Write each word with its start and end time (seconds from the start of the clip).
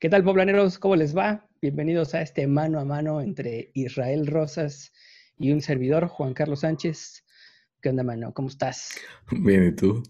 ¿Qué 0.00 0.08
tal, 0.08 0.22
poblaneros? 0.22 0.78
¿Cómo 0.78 0.94
les 0.94 1.16
va? 1.16 1.44
Bienvenidos 1.60 2.14
a 2.14 2.22
este 2.22 2.46
mano 2.46 2.78
a 2.78 2.84
mano 2.84 3.20
entre 3.20 3.72
Israel 3.74 4.28
Rosas 4.28 4.92
y 5.36 5.50
un 5.50 5.60
servidor, 5.60 6.06
Juan 6.06 6.34
Carlos 6.34 6.60
Sánchez. 6.60 7.24
¿Qué 7.82 7.88
onda, 7.88 8.04
mano? 8.04 8.32
¿Cómo 8.32 8.46
estás? 8.46 8.96
Bien, 9.32 9.66
¿y 9.66 9.72
tú? 9.72 10.04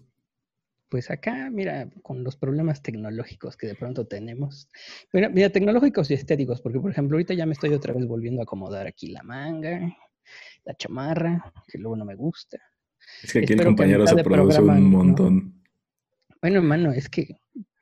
Pues 0.89 1.09
acá, 1.09 1.49
mira, 1.51 1.89
con 2.03 2.23
los 2.23 2.35
problemas 2.35 2.83
tecnológicos 2.83 3.57
que 3.57 3.65
de 3.65 3.73
pronto 3.73 4.05
tenemos. 4.05 4.69
Mira, 5.11 5.27
mira, 5.29 5.49
tecnológicos 5.49 6.11
y 6.11 6.13
estéticos, 6.13 6.61
porque 6.61 6.79
por 6.79 6.91
ejemplo, 6.91 7.15
ahorita 7.15 7.33
ya 7.33 7.47
me 7.47 7.53
estoy 7.53 7.73
otra 7.73 7.91
vez 7.91 8.05
volviendo 8.05 8.41
a 8.41 8.43
acomodar 8.43 8.85
aquí 8.85 9.07
la 9.07 9.23
manga, 9.23 9.97
la 10.65 10.75
chamarra, 10.75 11.51
que 11.67 11.79
luego 11.79 11.95
no 11.95 12.05
me 12.05 12.13
gusta. 12.13 12.59
Es 13.23 13.33
que 13.33 13.39
aquí 13.39 13.53
el 13.53 13.63
compañero 13.63 14.05
se 14.05 14.23
produce 14.23 14.61
un 14.61 14.83
montón. 14.83 15.63
Bueno, 16.43 16.61
mano, 16.61 16.91
es 16.91 17.09
que. 17.09 17.39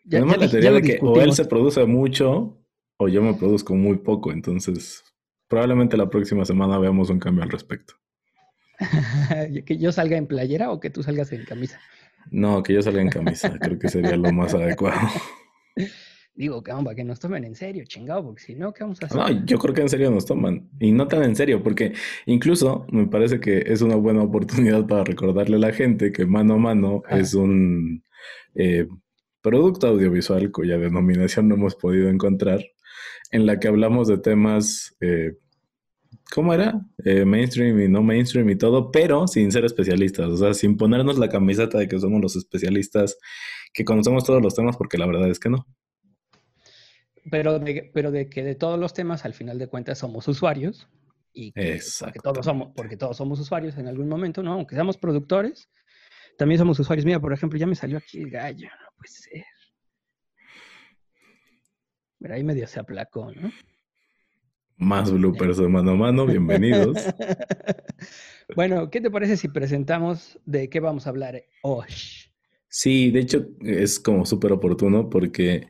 Ya, 0.10 0.22
la 0.22 0.50
teoría 0.50 0.72
de 0.72 0.82
que 0.82 1.00
o 1.02 1.20
él 1.20 1.34
se 1.34 1.44
produce 1.46 1.86
mucho 1.86 2.58
o 2.98 3.10
yo 3.10 3.22
me 3.22 3.34
produzco 3.34 3.76
muy 3.76 3.98
poco, 3.98 4.32
entonces 4.32 5.04
probablemente 5.50 5.98
la 5.98 6.10
próxima 6.10 6.46
semana 6.46 6.80
veamos 6.80 7.10
un 7.10 7.20
cambio 7.20 7.44
al 7.44 7.50
respecto. 7.50 7.94
¿Que 9.66 9.78
yo 9.78 9.92
salga 9.92 10.18
en 10.18 10.28
playera 10.28 10.72
o 10.72 10.80
que 10.80 10.90
tú 10.90 11.04
salgas 11.04 11.32
en 11.34 11.44
camisa? 11.44 11.80
No, 12.32 12.64
que 12.64 12.74
yo 12.74 12.82
salga 12.82 13.02
en 13.02 13.10
camisa, 13.10 13.58
creo 13.60 13.78
que 13.78 13.90
sería 13.90 14.16
lo 14.16 14.32
más 14.32 14.54
adecuado. 14.54 15.00
Digo, 16.36 16.62
que 16.62 16.72
para 16.72 16.96
que 16.96 17.04
nos 17.04 17.20
tomen 17.20 17.44
en 17.46 17.56
serio, 17.56 17.84
chingado, 17.86 18.24
porque 18.24 18.44
si 18.44 18.54
no, 18.54 18.72
¿qué 18.72 18.84
vamos 18.84 19.02
a 19.02 19.08
hacer? 19.08 19.18
No, 19.18 19.46
yo 19.46 19.58
creo 19.58 19.74
que 19.74 19.82
en 19.82 19.90
serio 19.90 20.12
nos 20.12 20.28
toman. 20.28 20.70
Y 20.80 20.92
no 20.92 21.08
tan 21.08 21.24
en 21.24 21.36
serio, 21.36 21.64
porque 21.64 21.94
incluso 22.28 22.86
me 22.92 23.08
parece 23.08 23.40
que 23.40 23.64
es 23.66 23.82
una 23.82 23.96
buena 23.96 24.22
oportunidad 24.22 24.86
para 24.86 25.04
recordarle 25.04 25.56
a 25.56 25.60
la 25.60 25.74
gente 25.74 26.12
que 26.12 26.28
mano 26.28 26.54
a 26.54 26.58
mano 26.58 27.02
es 27.10 27.34
un 27.34 28.04
eh, 28.54 28.88
producto 29.48 29.88
audiovisual 29.88 30.52
cuya 30.52 30.78
denominación 30.78 31.48
no 31.48 31.56
hemos 31.56 31.76
podido 31.76 32.10
encontrar, 32.10 32.60
en 33.32 33.46
la 33.46 33.60
que 33.60 33.70
hablamos 33.70 34.10
de 34.10 34.18
temas, 34.18 34.98
eh, 35.00 35.38
¿cómo 36.34 36.54
era? 36.54 36.82
Eh, 37.06 37.24
mainstream 37.24 37.80
y 37.80 37.88
no 37.88 38.04
mainstream 38.04 38.50
y 38.50 38.58
todo, 38.58 38.92
pero 38.92 39.26
sin 39.26 39.50
ser 39.54 39.64
especialistas, 39.64 40.28
o 40.28 40.36
sea, 40.36 40.54
sin 40.54 40.76
ponernos 40.76 41.18
la 41.18 41.30
camiseta 41.30 41.78
de 41.78 41.88
que 41.88 41.98
somos 41.98 42.22
los 42.22 42.36
especialistas 42.36 43.18
que 43.74 43.86
conocemos 43.86 44.26
todos 44.26 44.42
los 44.42 44.54
temas, 44.54 44.76
porque 44.76 44.98
la 44.98 45.06
verdad 45.06 45.30
es 45.30 45.40
que 45.40 45.50
no. 45.50 45.66
Pero 47.32 47.58
de, 47.60 47.90
pero 47.94 48.12
de 48.12 48.30
que 48.30 48.44
de 48.44 48.56
todos 48.56 48.78
los 48.78 48.94
temas, 48.94 49.24
al 49.24 49.34
final 49.34 49.60
de 49.60 49.68
cuentas, 49.68 50.00
somos 50.00 50.28
usuarios. 50.28 50.90
Y 51.34 51.54
que, 51.54 51.80
porque, 52.00 52.20
todos 52.20 52.46
somos, 52.46 52.70
porque 52.76 52.98
todos 52.98 53.16
somos 53.16 53.40
usuarios 53.40 53.78
en 53.78 53.88
algún 53.88 54.10
momento, 54.10 54.44
¿no? 54.44 54.54
Aunque 54.54 54.76
seamos 54.76 54.98
productores, 54.98 55.70
también 56.38 56.60
somos 56.60 56.80
usuarios. 56.80 57.06
Mira, 57.06 57.20
por 57.20 57.34
ejemplo, 57.34 57.58
ya 57.58 57.68
me 57.68 57.76
salió 57.76 57.98
aquí 57.98 58.20
el 58.20 58.30
gallo, 58.30 58.68
no 58.68 58.88
puede 58.96 59.10
ser. 59.10 59.46
Mira, 62.20 62.36
ahí 62.36 62.44
medio 62.44 62.68
se 62.68 62.80
aplacó, 62.80 63.32
¿no? 63.32 63.52
Más 64.78 65.12
bloopers 65.12 65.58
de 65.58 65.68
mano 65.68 65.92
a 65.92 65.96
mano, 65.96 66.26
bienvenidos. 66.28 66.98
bueno, 68.56 68.90
¿qué 68.92 69.02
te 69.02 69.10
parece 69.10 69.36
si 69.36 69.48
presentamos 69.48 70.40
de 70.46 70.70
qué 70.70 70.80
vamos 70.80 71.08
a 71.08 71.10
hablar 71.10 71.44
hoy? 71.64 71.88
Sí, 72.70 73.10
de 73.10 73.22
hecho 73.22 73.48
es 73.62 74.00
como 74.00 74.26
súper 74.26 74.52
oportuno 74.52 75.10
porque 75.10 75.68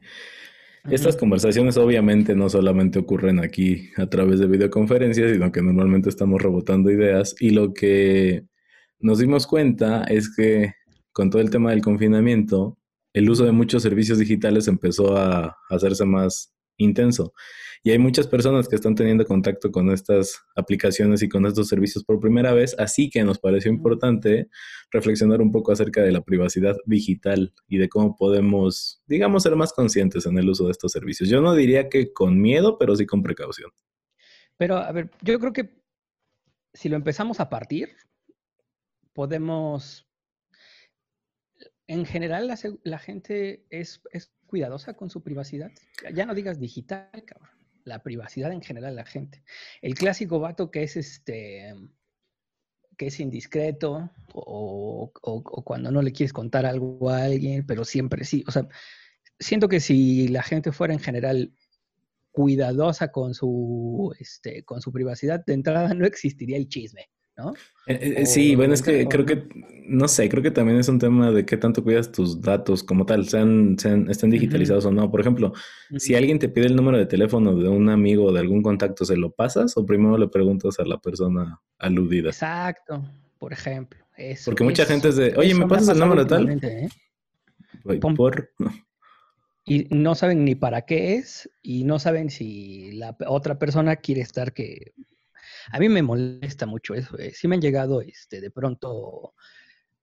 estas 0.90 1.16
conversaciones 1.16 1.78
obviamente 1.78 2.36
no 2.36 2.50
solamente 2.50 3.00
ocurren 3.00 3.40
aquí 3.40 3.92
a 3.98 4.08
través 4.08 4.40
de 4.40 4.48
videoconferencias, 4.48 5.32
sino 5.32 5.52
que 5.52 5.62
normalmente 5.62 6.10
estamos 6.10 6.42
rebotando 6.42 6.92
ideas 6.92 7.36
y 7.40 7.52
lo 7.52 7.74
que 7.74 8.44
nos 9.00 9.20
dimos 9.20 9.48
cuenta 9.48 10.04
es 10.04 10.34
que 10.36 10.74
con 11.12 11.30
todo 11.30 11.42
el 11.42 11.50
tema 11.50 11.72
del 11.72 11.82
confinamiento, 11.82 12.78
el 13.14 13.30
uso 13.30 13.46
de 13.46 13.52
muchos 13.52 13.84
servicios 13.84 14.20
digitales 14.20 14.68
empezó 14.68 15.18
a 15.18 15.58
hacerse 15.70 16.06
más 16.06 16.54
intenso. 16.78 17.34
Y 17.84 17.92
hay 17.92 18.00
muchas 18.00 18.28
personas 18.28 18.68
que 18.68 18.76
están 18.76 18.96
teniendo 18.96 19.26
contacto 19.26 19.72
con 19.72 19.90
estas 19.92 20.44
aplicaciones 20.56 21.22
y 21.22 21.30
con 21.30 21.46
estos 21.46 21.68
servicios 21.68 22.04
por 22.04 22.20
primera 22.20 22.54
vez, 22.54 22.76
así 22.78 23.10
que 23.10 23.24
nos 23.24 23.40
pareció 23.40 23.72
importante 23.72 24.50
reflexionar 24.92 25.42
un 25.42 25.52
poco 25.52 25.72
acerca 25.72 26.02
de 26.02 26.12
la 26.12 26.22
privacidad 26.22 26.76
digital 26.86 27.54
y 27.68 27.78
de 27.78 27.90
cómo 27.90 28.16
podemos, 28.16 29.02
digamos, 29.08 29.44
ser 29.44 29.56
más 29.56 29.74
conscientes 29.74 30.26
en 30.26 30.38
el 30.38 30.50
uso 30.50 30.66
de 30.66 30.72
estos 30.72 30.92
servicios. 30.92 31.30
Yo 31.30 31.42
no 31.42 31.56
diría 31.56 31.90
que 31.90 32.12
con 32.14 32.40
miedo, 32.42 32.78
pero 32.78 32.96
sí 32.96 33.06
con 33.06 33.24
precaución. 33.24 33.72
Pero, 34.58 34.78
a 34.78 34.92
ver, 34.92 35.12
yo 35.22 35.40
creo 35.40 35.54
que 35.54 35.82
si 36.74 36.90
lo 36.90 36.96
empezamos 36.96 37.40
a 37.40 37.50
partir, 37.50 37.90
podemos... 39.18 40.08
En 41.88 42.06
general, 42.06 42.48
la, 42.84 43.00
gente 43.00 43.66
es, 43.72 44.00
cuidadosa 44.46 44.94
con 44.94 45.10
su 45.10 45.24
privacidad. 45.24 45.72
Ya 46.14 46.28
no 46.28 46.36
digas 46.36 46.60
digital, 46.60 47.10
cabrón 47.26 47.50
la 47.84 48.04
privacidad 48.04 48.52
en 48.52 48.62
general 48.62 48.98
la 48.98 49.06
gente. 49.06 49.46
El 49.82 49.96
clásico 49.96 50.42
vato 50.42 50.70
que 50.70 50.84
es 50.84 50.98
este 50.98 51.74
que 52.98 53.08
es 53.08 53.20
indiscreto 53.22 54.12
o, 54.34 55.14
cuando 55.64 55.90
no 55.90 56.02
le 56.02 56.12
quieres 56.12 56.34
contar 56.34 56.66
algo 56.66 57.10
a 57.10 57.24
alguien, 57.24 57.66
pero 57.66 57.86
siempre 57.86 58.26
sí. 58.26 58.44
O 58.46 58.52
sea, 58.52 58.68
siento 59.40 59.70
que 59.70 59.80
si 59.80 60.28
la 60.28 60.44
gente 60.44 60.74
fuera 60.74 60.94
en 60.94 61.00
general 61.00 61.54
cuidadosa 62.32 63.10
con 63.10 63.34
su, 63.34 64.14
este, 64.20 64.66
con 64.66 64.82
su 64.82 64.92
privacidad, 64.92 65.46
de 65.46 65.54
entrada 65.54 65.94
no 65.94 66.06
existiría 66.06 66.58
el 66.58 66.68
chisme. 66.68 67.10
¿No? 67.38 67.54
Eh, 67.86 68.16
eh, 68.18 68.26
sí, 68.26 68.56
bueno, 68.56 68.74
es 68.74 68.82
que 68.82 69.08
creo 69.08 69.26
que, 69.26 69.48
no 69.86 70.08
sé, 70.08 70.28
creo 70.28 70.44
que 70.44 70.52
también 70.52 70.80
es 70.80 70.90
un 70.90 71.00
tema 71.00 71.32
de 71.32 71.46
qué 71.46 71.56
tanto 71.56 71.84
cuidas 71.84 72.12
tus 72.12 72.42
datos 72.42 72.84
como 72.84 73.06
tal, 73.06 73.28
sean, 73.30 73.78
sean 73.80 74.10
estén 74.10 74.30
digitalizados 74.30 74.86
o 74.86 74.92
no. 74.92 75.10
Por 75.10 75.22
ejemplo, 75.22 75.54
si 75.98 76.16
alguien 76.16 76.40
te 76.40 76.50
pide 76.50 76.66
el 76.66 76.76
número 76.76 76.98
de 76.98 77.06
teléfono 77.06 77.56
de 77.56 77.70
un 77.70 77.90
amigo 77.90 78.26
o 78.26 78.34
de 78.34 78.40
algún 78.40 78.62
contacto, 78.62 79.06
¿se 79.06 79.16
lo 79.16 79.32
pasas 79.32 79.78
o 79.78 79.86
primero 79.86 80.18
le 80.18 80.28
preguntas 80.28 80.80
a 80.80 80.86
la 80.86 80.98
persona 80.98 81.62
aludida? 81.78 82.30
Exacto, 82.30 83.04
por 83.38 83.54
ejemplo. 83.54 84.08
Porque 84.46 84.64
mucha 84.64 84.86
gente 84.86 85.10
es 85.10 85.16
de, 85.16 85.36
oye, 85.38 85.54
¿me 85.54 85.68
pasas 85.68 85.90
el 85.90 86.00
número 86.00 86.24
de 86.24 86.30
tal? 86.30 86.60
¿eh? 86.64 86.90
Por... 88.16 88.52
Y 89.66 89.88
no 89.92 90.16
saben 90.16 90.44
ni 90.44 90.56
para 90.56 90.84
qué 90.84 91.16
es 91.16 91.50
y 91.62 91.84
no 91.84 92.00
saben 92.00 92.30
si 92.30 92.94
la 92.94 93.16
otra 93.28 93.60
persona 93.60 93.98
quiere 93.98 94.22
estar 94.22 94.54
que 94.54 94.94
a 95.72 95.80
mí 95.80 95.90
me 95.90 96.02
molesta 96.02 96.66
mucho 96.66 96.94
eso. 96.94 97.18
Eh. 97.18 97.32
Sí 97.34 97.48
me 97.48 97.56
han 97.56 97.62
llegado 97.62 98.02
este, 98.02 98.42
de 98.42 98.52
pronto, 98.52 99.34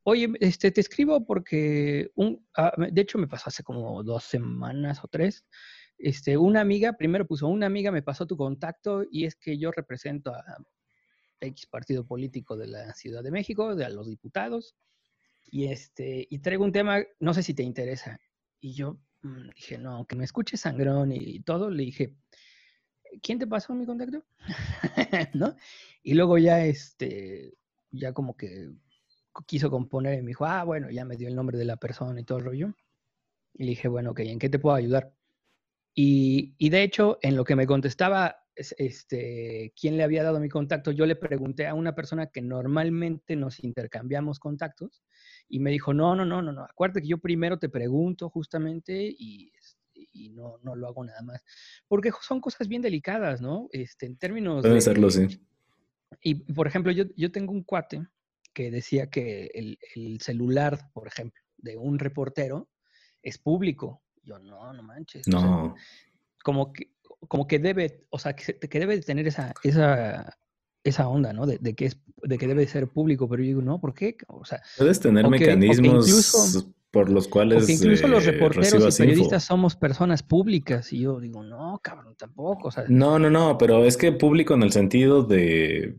oye, 0.03 0.33
este, 0.41 0.71
te 0.71 0.81
escribo 0.81 1.25
porque, 1.25 2.11
un, 2.15 2.47
ah, 2.57 2.73
de 2.77 3.01
hecho 3.01 3.19
me 3.19 3.29
pasó 3.29 3.49
hace 3.49 3.63
como 3.63 4.03
dos 4.03 4.25
semanas 4.25 5.03
o 5.03 5.09
tres. 5.09 5.45
Este, 5.99 6.37
una 6.37 6.61
amiga, 6.61 6.95
primero 6.95 7.27
puso, 7.27 7.47
una 7.49 7.67
amiga 7.67 7.93
me 7.93 8.03
pasó 8.03 8.27
tu 8.27 8.37
contacto 8.37 9.05
y 9.11 9.25
es 9.27 9.37
que 9.37 9.59
yo 9.59 9.71
represento 9.71 10.35
a 10.35 10.43
X 11.41 11.67
partido 11.67 12.07
político 12.07 12.57
de 12.57 12.67
la 12.67 12.95
Ciudad 12.95 13.23
de 13.23 13.31
México, 13.31 13.75
de 13.75 13.85
a 13.85 13.91
los 13.91 14.09
diputados, 14.09 14.77
y, 15.45 15.67
este, 15.67 16.27
y 16.29 16.39
traigo 16.41 16.65
un 16.65 16.73
tema, 16.73 17.03
no 17.21 17.35
sé 17.35 17.43
si 17.43 17.55
te 17.55 17.63
interesa. 17.63 18.19
Y 18.61 18.75
yo 18.75 18.99
mm, 19.23 19.51
dije, 19.55 19.79
no, 19.79 19.93
aunque 19.93 20.17
me 20.17 20.25
escuche 20.25 20.57
sangrón 20.57 21.13
y 21.13 21.41
todo, 21.41 21.71
le 21.71 21.85
dije, 21.85 22.17
¿quién 23.23 23.39
te 23.39 23.47
pasó 23.47 23.75
mi 23.75 23.87
contacto? 23.87 24.25
¿No? 25.35 25.57
Y 26.03 26.15
luego 26.15 26.39
ya, 26.39 26.65
este, 26.65 27.55
ya 27.91 28.13
como 28.13 28.37
que 28.37 28.71
quiso 29.47 29.71
componer 29.71 30.19
y 30.19 30.23
me 30.23 30.29
dijo, 30.29 30.45
ah, 30.45 30.65
bueno, 30.65 30.91
ya 30.91 31.05
me 31.05 31.17
dio 31.17 31.29
el 31.29 31.35
nombre 31.35 31.59
de 31.59 31.65
la 31.65 31.77
persona 31.77 32.21
y 32.21 32.25
todo 32.25 32.39
el 32.39 32.45
rollo. 32.45 32.75
Y 33.55 33.65
le 33.65 33.71
dije, 33.71 33.89
bueno, 33.89 34.13
ok, 34.13 34.21
¿en 34.21 34.39
qué 34.39 34.49
te 34.49 34.59
puedo 34.59 34.77
ayudar? 34.77 35.13
Y, 35.95 36.55
y 36.59 36.71
de 36.71 36.83
hecho, 36.83 37.19
en 37.23 37.37
lo 37.37 37.45
que 37.45 37.57
me 37.57 37.67
contestaba, 37.67 38.37
este, 38.57 39.73
quién 39.79 39.97
le 39.97 40.05
había 40.05 40.23
dado 40.23 40.41
mi 40.41 40.49
contacto, 40.49 40.91
yo 40.91 41.07
le 41.07 41.17
pregunté 41.17 41.67
a 41.67 41.75
una 41.75 41.95
persona 41.95 42.27
que 42.27 42.43
normalmente 42.43 43.37
nos 43.37 43.63
intercambiamos 43.63 44.39
contactos 44.39 45.03
y 45.49 45.61
me 45.61 45.71
dijo, 45.71 45.93
no, 45.93 46.15
no, 46.15 46.25
no, 46.25 46.43
no, 46.43 46.53
no, 46.53 46.65
acuérdate 46.65 47.03
que 47.03 47.09
yo 47.09 47.19
primero 47.19 47.59
te 47.59 47.69
pregunto 47.69 48.31
justamente 48.31 49.15
y 49.19 49.53
y 50.15 50.31
no, 50.31 50.59
no 50.63 50.75
lo 50.75 50.87
hago 50.89 51.05
nada 51.05 51.21
más. 51.23 51.45
Porque 51.89 52.11
son 52.23 52.41
cosas 52.41 52.69
bien 52.69 52.81
delicadas, 52.81 53.43
¿no? 53.43 53.69
Este, 53.73 54.07
en 54.07 54.17
términos... 54.17 54.63
Puede 54.63 54.81
serlo, 54.81 55.11
sí. 55.11 55.41
Y, 56.23 56.35
por 56.53 56.67
ejemplo, 56.67 56.93
yo, 56.93 57.05
yo 57.17 57.31
tengo 57.33 57.53
un 57.53 57.65
cuate 57.65 58.07
que 58.55 58.71
decía 58.71 59.11
que 59.11 59.51
el, 59.55 59.79
el, 59.95 60.21
celular, 60.21 60.91
por 60.93 61.09
ejemplo, 61.09 61.43
de 61.59 61.77
un 61.77 61.99
reportero 61.99 62.71
es 63.23 63.37
público. 63.37 64.03
Yo, 64.23 64.39
no, 64.39 64.73
no 64.73 64.83
manches. 64.83 65.27
No. 65.27 65.75
como 66.43 66.73
que, 66.73 66.93
como 67.29 67.47
que 67.47 67.59
debe, 67.59 68.07
o 68.11 68.19
sea, 68.19 68.35
que, 68.37 68.59
que 68.59 68.79
debe 68.79 69.01
tener 69.01 69.27
esa, 69.27 69.53
esa, 69.65 70.39
esa 70.85 71.09
onda, 71.09 71.33
¿no? 71.33 71.47
De, 71.47 71.59
de, 71.59 71.75
que 71.75 71.87
es, 71.87 71.99
de 72.23 72.39
que 72.39 72.47
debe 72.47 72.67
ser 72.67 72.89
público, 72.89 73.29
pero 73.29 73.43
yo 73.43 73.49
digo, 73.49 73.63
no, 73.63 73.81
¿por 73.81 73.95
qué? 73.95 74.17
O 74.29 74.45
sea, 74.45 74.63
puedes 74.79 75.01
tener 75.01 75.29
mecanismos 75.29 76.09
incluso, 76.09 76.75
por 76.95 77.11
los 77.11 77.27
cuales. 77.27 77.59
Porque 77.59 77.73
incluso 77.73 78.07
los 78.07 78.25
eh, 78.25 78.31
reporteros 78.31 78.95
y 79.01 79.03
periodistas 79.03 79.45
somos 79.45 79.75
personas 79.75 80.23
públicas. 80.23 80.93
Y 80.93 81.01
yo 81.01 81.19
digo, 81.19 81.43
no, 81.43 81.81
cabrón, 81.83 82.15
tampoco. 82.17 82.71
no, 82.89 83.19
no, 83.19 83.29
no, 83.29 83.59
pero 83.59 83.85
es 83.85 83.97
que 83.97 84.13
público 84.13 84.55
en 84.55 84.63
el 84.63 84.71
sentido 84.71 85.25
de 85.25 85.97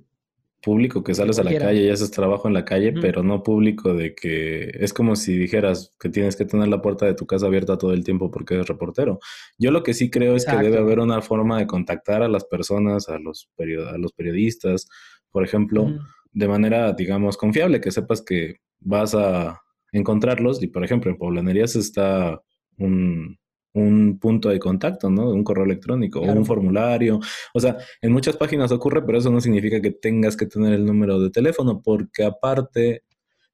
público 0.63 1.03
que 1.03 1.13
sales 1.13 1.37
a 1.37 1.43
la 1.43 1.55
calle 1.59 1.81
y 1.81 1.89
haces 1.89 2.09
trabajo 2.09 2.47
en 2.47 2.55
la 2.55 2.65
calle, 2.65 2.93
pero 2.93 3.21
no 3.21 3.43
público 3.43 3.93
de 3.93 4.15
que 4.15 4.71
es 4.73 4.93
como 4.93 5.15
si 5.15 5.37
dijeras 5.37 5.93
que 5.99 6.09
tienes 6.09 6.35
que 6.35 6.45
tener 6.45 6.69
la 6.69 6.81
puerta 6.81 7.05
de 7.05 7.13
tu 7.13 7.27
casa 7.27 7.45
abierta 7.45 7.77
todo 7.77 7.93
el 7.93 8.03
tiempo 8.03 8.31
porque 8.31 8.55
eres 8.55 8.67
reportero. 8.67 9.19
Yo 9.59 9.69
lo 9.69 9.83
que 9.83 9.93
sí 9.93 10.09
creo 10.09 10.35
es 10.35 10.45
que 10.45 10.55
debe 10.55 10.79
haber 10.79 10.99
una 10.99 11.21
forma 11.21 11.59
de 11.59 11.67
contactar 11.67 12.23
a 12.23 12.29
las 12.29 12.45
personas, 12.45 13.09
a 13.09 13.19
los, 13.19 13.47
a 13.59 13.97
los 13.97 14.13
periodistas, 14.13 14.87
por 15.29 15.43
ejemplo, 15.43 15.93
de 16.31 16.47
manera, 16.47 16.93
digamos, 16.93 17.37
confiable, 17.37 17.79
que 17.79 17.91
sepas 17.91 18.23
que 18.23 18.61
vas 18.79 19.13
a 19.13 19.61
encontrarlos 19.97 20.61
y, 20.61 20.67
por 20.67 20.83
ejemplo, 20.83 21.11
en 21.11 21.17
Poblanerías 21.17 21.75
está 21.75 22.41
un, 22.77 23.37
un 23.73 24.19
punto 24.19 24.49
de 24.49 24.59
contacto, 24.59 25.09
¿no? 25.09 25.29
Un 25.29 25.43
correo 25.43 25.65
electrónico 25.65 26.21
o 26.21 26.31
un 26.31 26.45
formulario. 26.45 27.19
O 27.53 27.59
sea, 27.59 27.77
en 28.01 28.11
muchas 28.11 28.37
páginas 28.37 28.71
ocurre, 28.71 29.05
pero 29.05 29.17
eso 29.17 29.29
no 29.29 29.41
significa 29.41 29.81
que 29.81 29.91
tengas 29.91 30.37
que 30.37 30.45
tener 30.45 30.73
el 30.73 30.85
número 30.85 31.19
de 31.19 31.29
teléfono, 31.29 31.81
porque 31.83 32.23
aparte, 32.23 33.03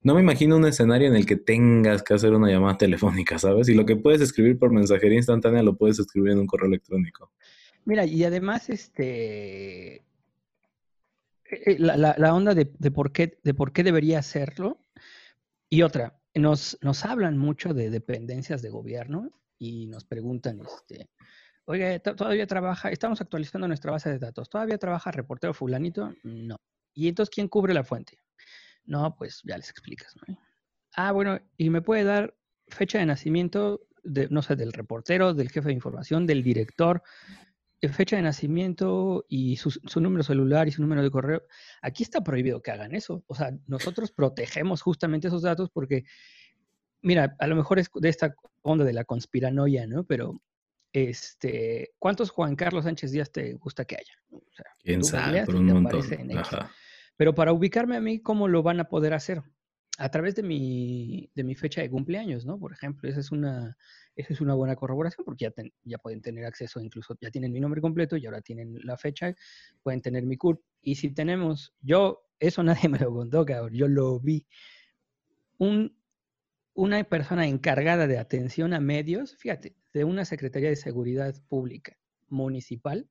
no 0.02 0.14
me 0.14 0.20
imagino 0.20 0.56
un 0.56 0.64
escenario 0.64 1.08
en 1.08 1.16
el 1.16 1.26
que 1.26 1.36
tengas 1.36 2.02
que 2.02 2.14
hacer 2.14 2.32
una 2.32 2.50
llamada 2.50 2.78
telefónica, 2.78 3.38
¿sabes? 3.38 3.68
Y 3.68 3.74
lo 3.74 3.84
que 3.84 3.96
puedes 3.96 4.20
escribir 4.20 4.58
por 4.58 4.72
mensajería 4.72 5.18
instantánea 5.18 5.62
lo 5.62 5.76
puedes 5.76 5.98
escribir 5.98 6.32
en 6.32 6.38
un 6.38 6.46
correo 6.46 6.68
electrónico. 6.68 7.32
Mira, 7.84 8.04
y 8.06 8.22
además, 8.22 8.70
este, 8.70 9.96
eh, 9.96 10.04
eh, 11.66 11.76
la, 11.78 12.34
onda 12.34 12.54
de, 12.54 12.66
por 12.66 13.12
qué, 13.12 13.38
de 13.42 13.54
por 13.54 13.72
qué 13.72 13.82
debería 13.82 14.20
hacerlo. 14.20 14.78
Y 15.68 15.82
otra, 15.82 16.21
nos, 16.34 16.78
nos 16.80 17.04
hablan 17.04 17.38
mucho 17.38 17.74
de 17.74 17.90
dependencias 17.90 18.62
de 18.62 18.70
gobierno 18.70 19.30
y 19.58 19.86
nos 19.86 20.04
preguntan, 20.04 20.60
este, 20.60 21.10
oye, 21.64 22.00
¿todavía 22.00 22.46
trabaja? 22.46 22.90
Estamos 22.90 23.20
actualizando 23.20 23.68
nuestra 23.68 23.92
base 23.92 24.10
de 24.10 24.18
datos. 24.18 24.48
¿Todavía 24.48 24.78
trabaja 24.78 25.10
reportero 25.10 25.54
fulanito? 25.54 26.14
No. 26.24 26.56
¿Y 26.94 27.08
entonces 27.08 27.32
quién 27.34 27.48
cubre 27.48 27.74
la 27.74 27.84
fuente? 27.84 28.18
No, 28.84 29.14
pues 29.14 29.40
ya 29.44 29.56
les 29.56 29.70
explicas, 29.70 30.14
¿no? 30.16 30.38
Ah, 30.94 31.12
bueno, 31.12 31.38
y 31.56 31.70
me 31.70 31.80
puede 31.80 32.04
dar 32.04 32.34
fecha 32.68 32.98
de 32.98 33.06
nacimiento, 33.06 33.86
de, 34.02 34.28
no 34.28 34.42
sé, 34.42 34.56
del 34.56 34.72
reportero, 34.72 35.34
del 35.34 35.50
jefe 35.50 35.68
de 35.68 35.74
información, 35.74 36.26
del 36.26 36.42
director, 36.42 37.02
fecha 37.90 38.16
de 38.16 38.22
nacimiento 38.22 39.24
y 39.28 39.56
su, 39.56 39.70
su, 39.70 40.00
número 40.00 40.22
celular 40.22 40.68
y 40.68 40.72
su 40.72 40.82
número 40.82 41.02
de 41.02 41.10
correo. 41.10 41.42
Aquí 41.80 42.02
está 42.02 42.22
prohibido 42.22 42.62
que 42.62 42.70
hagan 42.70 42.94
eso. 42.94 43.24
O 43.26 43.34
sea, 43.34 43.52
nosotros 43.66 44.12
protegemos 44.12 44.82
justamente 44.82 45.28
esos 45.28 45.42
datos 45.42 45.70
porque 45.70 46.04
mira, 47.02 47.36
a 47.38 47.46
lo 47.46 47.56
mejor 47.56 47.78
es 47.78 47.90
de 47.94 48.08
esta 48.08 48.34
onda 48.62 48.84
de 48.84 48.92
la 48.92 49.04
conspiranoia, 49.04 49.86
¿no? 49.86 50.04
Pero, 50.04 50.40
este, 50.92 51.92
¿cuántos 51.98 52.30
Juan 52.30 52.56
Carlos 52.56 52.84
Sánchez 52.84 53.10
Díaz 53.10 53.30
te 53.30 53.54
gusta 53.54 53.84
que 53.84 53.96
haya? 53.96 54.14
O 54.30 54.52
sea, 54.54 54.66
¿Quién 54.82 55.04
sabe? 55.04 55.44
Por 55.44 55.56
un 55.56 55.66
montón. 55.66 56.02
Pero 57.16 57.34
para 57.34 57.52
ubicarme 57.52 57.96
a 57.96 58.00
mí, 58.00 58.20
¿cómo 58.20 58.48
lo 58.48 58.62
van 58.62 58.80
a 58.80 58.88
poder 58.88 59.12
hacer? 59.14 59.42
A 59.98 60.10
través 60.10 60.34
de 60.34 60.42
mi, 60.42 61.30
de 61.34 61.44
mi 61.44 61.54
fecha 61.54 61.82
de 61.82 61.90
cumpleaños, 61.90 62.46
¿no? 62.46 62.58
Por 62.58 62.72
ejemplo, 62.72 63.08
esa 63.08 63.20
es 63.20 63.30
una, 63.30 63.76
esa 64.16 64.32
es 64.32 64.40
una 64.40 64.54
buena 64.54 64.74
corroboración 64.74 65.24
porque 65.24 65.44
ya, 65.44 65.52
ya 65.84 65.98
pueden 65.98 66.22
tener 66.22 66.46
acceso, 66.46 66.80
incluso 66.80 67.16
ya 67.20 67.30
tienen 67.30 67.52
mi 67.52 67.60
nombre 67.60 67.80
completo 67.80 68.16
y 68.16 68.24
ahora 68.26 68.40
tienen 68.40 68.78
la 68.84 68.96
fecha, 68.96 69.34
pueden 69.82 70.00
tener 70.00 70.24
mi 70.24 70.36
CURP. 70.36 70.60
Y 70.80 70.94
si 70.94 71.10
tenemos, 71.12 71.74
yo, 71.82 72.26
eso 72.40 72.62
nadie 72.64 72.88
me 72.88 72.98
lo 72.98 73.12
contó, 73.12 73.44
cabrón, 73.44 73.74
yo 73.74 73.88
lo 73.88 74.18
vi. 74.18 74.46
Un 75.58 75.94
una 76.74 77.04
persona 77.04 77.46
encargada 77.46 78.06
de 78.06 78.18
atención 78.18 78.72
a 78.72 78.80
medios, 78.80 79.36
fíjate, 79.36 79.76
de 79.92 80.04
una 80.04 80.24
Secretaría 80.24 80.70
de 80.70 80.76
Seguridad 80.76 81.34
Pública 81.48 81.98
municipal, 82.28 83.08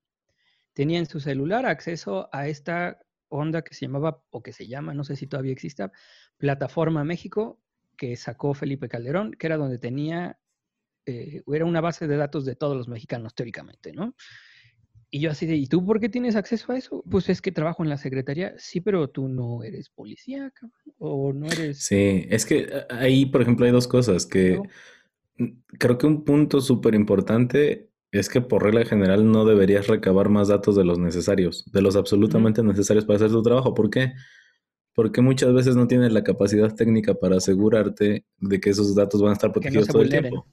tenía 0.73 0.99
en 0.99 1.05
su 1.05 1.19
celular 1.19 1.65
acceso 1.65 2.29
a 2.31 2.47
esta 2.47 2.99
onda 3.29 3.61
que 3.61 3.73
se 3.73 3.85
llamaba, 3.85 4.23
o 4.31 4.41
que 4.41 4.51
se 4.51 4.67
llama, 4.67 4.93
no 4.93 5.03
sé 5.03 5.15
si 5.15 5.27
todavía 5.27 5.53
exista, 5.53 5.91
Plataforma 6.41 7.03
México, 7.03 7.61
que 7.95 8.15
sacó 8.15 8.55
Felipe 8.55 8.89
Calderón, 8.89 9.31
que 9.33 9.45
era 9.45 9.57
donde 9.57 9.77
tenía, 9.77 10.39
eh, 11.05 11.43
era 11.53 11.65
una 11.65 11.81
base 11.81 12.07
de 12.07 12.17
datos 12.17 12.45
de 12.45 12.55
todos 12.55 12.75
los 12.75 12.87
mexicanos, 12.87 13.35
teóricamente, 13.35 13.93
¿no? 13.93 14.15
Y 15.11 15.19
yo 15.19 15.29
así 15.29 15.45
de, 15.45 15.55
¿y 15.55 15.67
tú 15.67 15.85
por 15.85 15.99
qué 15.99 16.09
tienes 16.09 16.35
acceso 16.35 16.71
a 16.71 16.77
eso? 16.77 17.03
Pues 17.11 17.29
es 17.29 17.41
que 17.41 17.51
trabajo 17.51 17.83
en 17.83 17.89
la 17.89 17.97
secretaría. 17.97 18.55
Sí, 18.57 18.81
pero 18.81 19.09
tú 19.09 19.27
no 19.27 19.61
eres 19.61 19.89
policía, 19.89 20.51
cabrón. 20.51 20.95
O 20.97 21.31
no 21.31 21.45
eres... 21.45 21.83
Sí, 21.83 22.25
es 22.29 22.45
que 22.45 22.61
eh, 22.61 22.85
ahí, 22.89 23.27
por 23.27 23.41
ejemplo, 23.41 23.65
hay 23.65 23.71
dos 23.71 23.87
cosas 23.87 24.25
que 24.25 24.59
creo 25.77 25.97
que 25.97 26.07
un 26.07 26.23
punto 26.23 26.59
súper 26.59 26.95
importante 26.95 27.91
es 28.11 28.29
que 28.29 28.41
por 28.41 28.63
regla 28.63 28.85
general 28.85 29.29
no 29.29 29.45
deberías 29.45 29.87
recabar 29.87 30.29
más 30.29 30.47
datos 30.47 30.75
de 30.75 30.85
los 30.85 30.97
necesarios, 30.97 31.69
de 31.71 31.81
los 31.81 31.95
absolutamente 31.95 32.63
necesarios 32.63 33.05
para 33.05 33.17
hacer 33.17 33.29
tu 33.29 33.43
trabajo. 33.43 33.73
¿Por 33.73 33.89
qué? 33.89 34.13
Porque 34.93 35.21
muchas 35.21 35.53
veces 35.53 35.75
no 35.75 35.87
tienes 35.87 36.11
la 36.11 36.23
capacidad 36.23 36.73
técnica 36.73 37.13
para 37.13 37.37
asegurarte 37.37 38.25
de 38.37 38.59
que 38.59 38.69
esos 38.69 38.93
datos 38.93 39.21
van 39.21 39.31
a 39.31 39.33
estar 39.33 39.51
protegidos 39.51 39.87
todo 39.87 40.01
el 40.01 40.09
tiempo. 40.09 40.45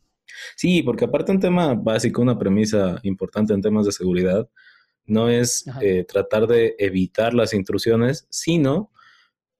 Sí, 0.56 0.82
porque 0.82 1.06
aparte 1.06 1.32
un 1.32 1.40
tema 1.40 1.75
básico, 1.75 2.23
una 2.23 2.38
premisa 2.38 3.00
importante 3.02 3.52
en 3.52 3.62
temas 3.62 3.87
de 3.87 3.93
seguridad, 3.93 4.49
no 5.06 5.29
es 5.29 5.64
eh, 5.81 6.05
tratar 6.05 6.46
de 6.46 6.76
evitar 6.79 7.35
las 7.35 7.55
intrusiones, 7.55 8.26
sino, 8.31 8.93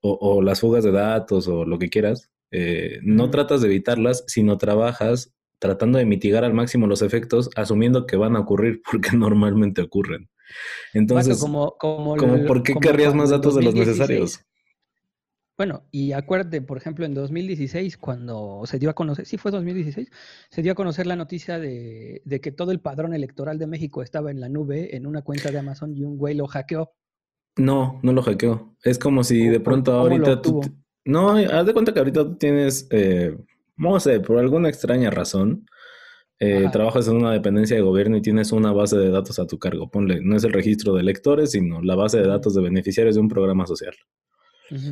o, 0.00 0.42
las 0.42 0.60
fugas 0.60 0.84
de 0.84 0.92
datos 0.92 1.48
o 1.48 1.64
lo 1.64 1.78
que 1.78 1.88
quieras, 1.88 2.30
eh, 2.50 3.00
no 3.02 3.30
tratas 3.30 3.62
de 3.62 3.69
evitarlas, 3.69 4.25
sino 4.26 4.58
trabajas 4.58 5.34
tratando 5.58 5.98
de 5.98 6.06
mitigar 6.06 6.44
al 6.44 6.54
máximo 6.54 6.86
los 6.86 7.02
efectos, 7.02 7.50
asumiendo 7.56 8.06
que 8.06 8.16
van 8.16 8.36
a 8.36 8.40
ocurrir 8.40 8.80
porque 8.90 9.16
normalmente 9.16 9.82
ocurren. 9.82 10.28
Entonces, 10.94 11.38
como, 11.38 11.76
como, 11.78 12.16
¿por 12.46 12.62
qué 12.62 12.75
querrías 12.75 13.14
más 13.14 13.30
datos 13.30 13.54
de 13.54 13.62
los 13.62 13.75
necesarios? 13.75 14.40
Bueno, 15.58 15.82
y 15.90 16.12
acuérdate, 16.12 16.62
por 16.62 16.76
ejemplo, 16.78 17.05
en 17.05 17.14
2016, 17.14 17.96
cuando 17.99 18.62
se 18.64 18.78
dio 18.78 18.90
a 18.90 18.94
conocer, 18.94 19.26
sí 19.26 19.38
fue 19.38 19.50
2016, 19.50 20.08
se 20.50 20.62
dio 20.62 20.70
a 20.70 20.76
conocer 20.76 21.08
la 21.08 21.16
noticia 21.16 21.58
de, 21.58 22.22
que 22.40 22.52
todo 22.52 22.70
el 22.70 22.78
padrón 22.78 23.12
electoral 23.12 23.58
de 23.58 23.66
México 23.66 24.02
estaba 24.02 24.31
en 24.31 24.38
la 24.38 24.49
nube, 24.49 24.94
en 24.94 25.05
una 25.05 25.22
cuenta 25.22 25.50
de 25.50 25.58
Amazon, 25.58 25.96
y 25.96 26.05
un 26.05 26.16
güey 26.16 26.37
lo 26.37 26.46
hackeó. 26.46 26.93
No, 27.56 27.99
no 28.05 28.12
lo 28.12 28.22
hackeó. 28.22 28.76
Es 28.84 29.00
como 29.00 29.25
si 29.25 29.49
de 29.49 29.58
pronto 29.58 29.94
ahorita 29.94 30.40
tú... 30.40 30.60
No, 31.05 31.31
haz 31.31 31.66
de 31.66 31.72
cuenta 31.72 31.93
que 31.93 31.99
ahorita 31.99 32.22
tú 32.22 32.37
tienes, 32.37 32.87
eh, 32.93 33.37
no 33.76 33.99
sé, 33.99 34.20
por 34.20 34.38
alguna 34.38 34.69
extraña 34.69 35.11
razón, 35.11 35.66
eh, 36.38 36.69
trabajas 36.70 37.08
en 37.08 37.16
una 37.16 37.32
dependencia 37.32 37.75
de 37.75 37.82
gobierno 37.82 38.16
y 38.16 38.22
tienes 38.22 38.52
una 38.52 38.70
base 38.70 38.96
de 38.96 39.11
datos 39.11 39.40
a 39.40 39.46
tu 39.49 39.58
cargo. 39.58 39.90
Ponle, 39.90 40.20
no 40.22 40.37
es 40.37 40.44
el 40.44 40.52
registro 40.52 40.94
de 40.94 41.00
electores, 41.00 41.50
sino 41.50 41.82
la 41.82 41.96
base 41.96 42.19
de 42.19 42.28
datos 42.28 42.54
de 42.54 42.62
beneficiarios 42.62 43.16
de 43.16 43.22
un 43.22 43.28
programa 43.28 43.66
social. 43.66 43.96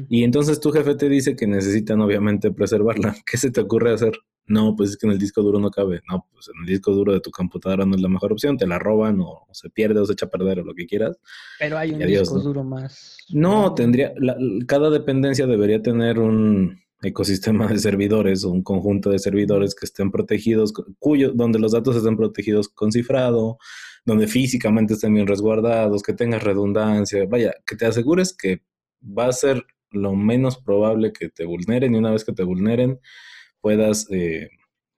Y 0.08 0.24
entonces 0.24 0.60
tu 0.60 0.70
jefe 0.70 0.94
te 0.94 1.08
dice 1.08 1.36
que 1.36 1.46
necesitan 1.46 2.00
obviamente 2.00 2.50
preservarla. 2.50 3.14
¿Qué 3.26 3.36
se 3.36 3.50
te 3.50 3.60
ocurre 3.60 3.92
hacer? 3.92 4.12
No, 4.48 4.76
pues 4.76 4.90
es 4.90 4.96
que 4.96 5.06
en 5.06 5.12
el 5.12 5.18
disco 5.18 5.42
duro 5.42 5.58
no 5.58 5.70
cabe. 5.70 6.00
No, 6.10 6.26
pues 6.32 6.48
en 6.48 6.60
el 6.60 6.66
disco 6.66 6.92
duro 6.92 7.12
de 7.12 7.20
tu 7.20 7.30
computadora 7.30 7.84
no 7.84 7.96
es 7.96 8.00
la 8.00 8.08
mejor 8.08 8.32
opción. 8.32 8.56
Te 8.56 8.66
la 8.66 8.78
roban 8.78 9.20
o, 9.20 9.46
se 9.52 9.70
pierde 9.70 10.00
o 10.00 10.06
se 10.06 10.12
echa 10.12 10.26
a 10.26 10.30
perder 10.30 10.60
o 10.60 10.64
lo 10.64 10.74
que 10.74 10.86
quieras. 10.86 11.18
Pero 11.58 11.78
hay 11.78 11.92
un 11.92 11.98
disco 11.98 12.38
duro 12.38 12.62
más. 12.62 13.16
No, 13.30 13.74
tendría. 13.74 14.12
cada 14.66 14.90
dependencia 14.90 15.46
debería 15.46 15.82
tener 15.82 16.18
un 16.18 16.78
ecosistema 17.02 17.66
de 17.66 17.78
servidores 17.78 18.44
o 18.44 18.50
un 18.50 18.62
conjunto 18.62 19.10
de 19.10 19.18
servidores 19.18 19.74
que 19.74 19.86
estén 19.86 20.10
protegidos, 20.10 20.72
cuyo, 20.98 21.32
donde 21.32 21.58
los 21.58 21.72
datos 21.72 21.96
estén 21.96 22.16
protegidos 22.16 22.68
con 22.68 22.92
cifrado, 22.92 23.58
donde 24.04 24.26
físicamente 24.26 24.94
estén 24.94 25.14
bien 25.14 25.26
resguardados, 25.26 26.02
que 26.02 26.14
tengas 26.14 26.42
redundancia, 26.42 27.26
vaya, 27.28 27.52
que 27.66 27.76
te 27.76 27.86
asegures 27.86 28.34
que 28.34 28.62
va 29.02 29.26
a 29.26 29.32
ser 29.32 29.64
lo 29.96 30.14
menos 30.14 30.58
probable 30.58 31.12
que 31.12 31.28
te 31.28 31.44
vulneren 31.44 31.94
y 31.94 31.98
una 31.98 32.12
vez 32.12 32.24
que 32.24 32.32
te 32.32 32.44
vulneren 32.44 33.00
puedas, 33.60 34.06
eh, 34.10 34.50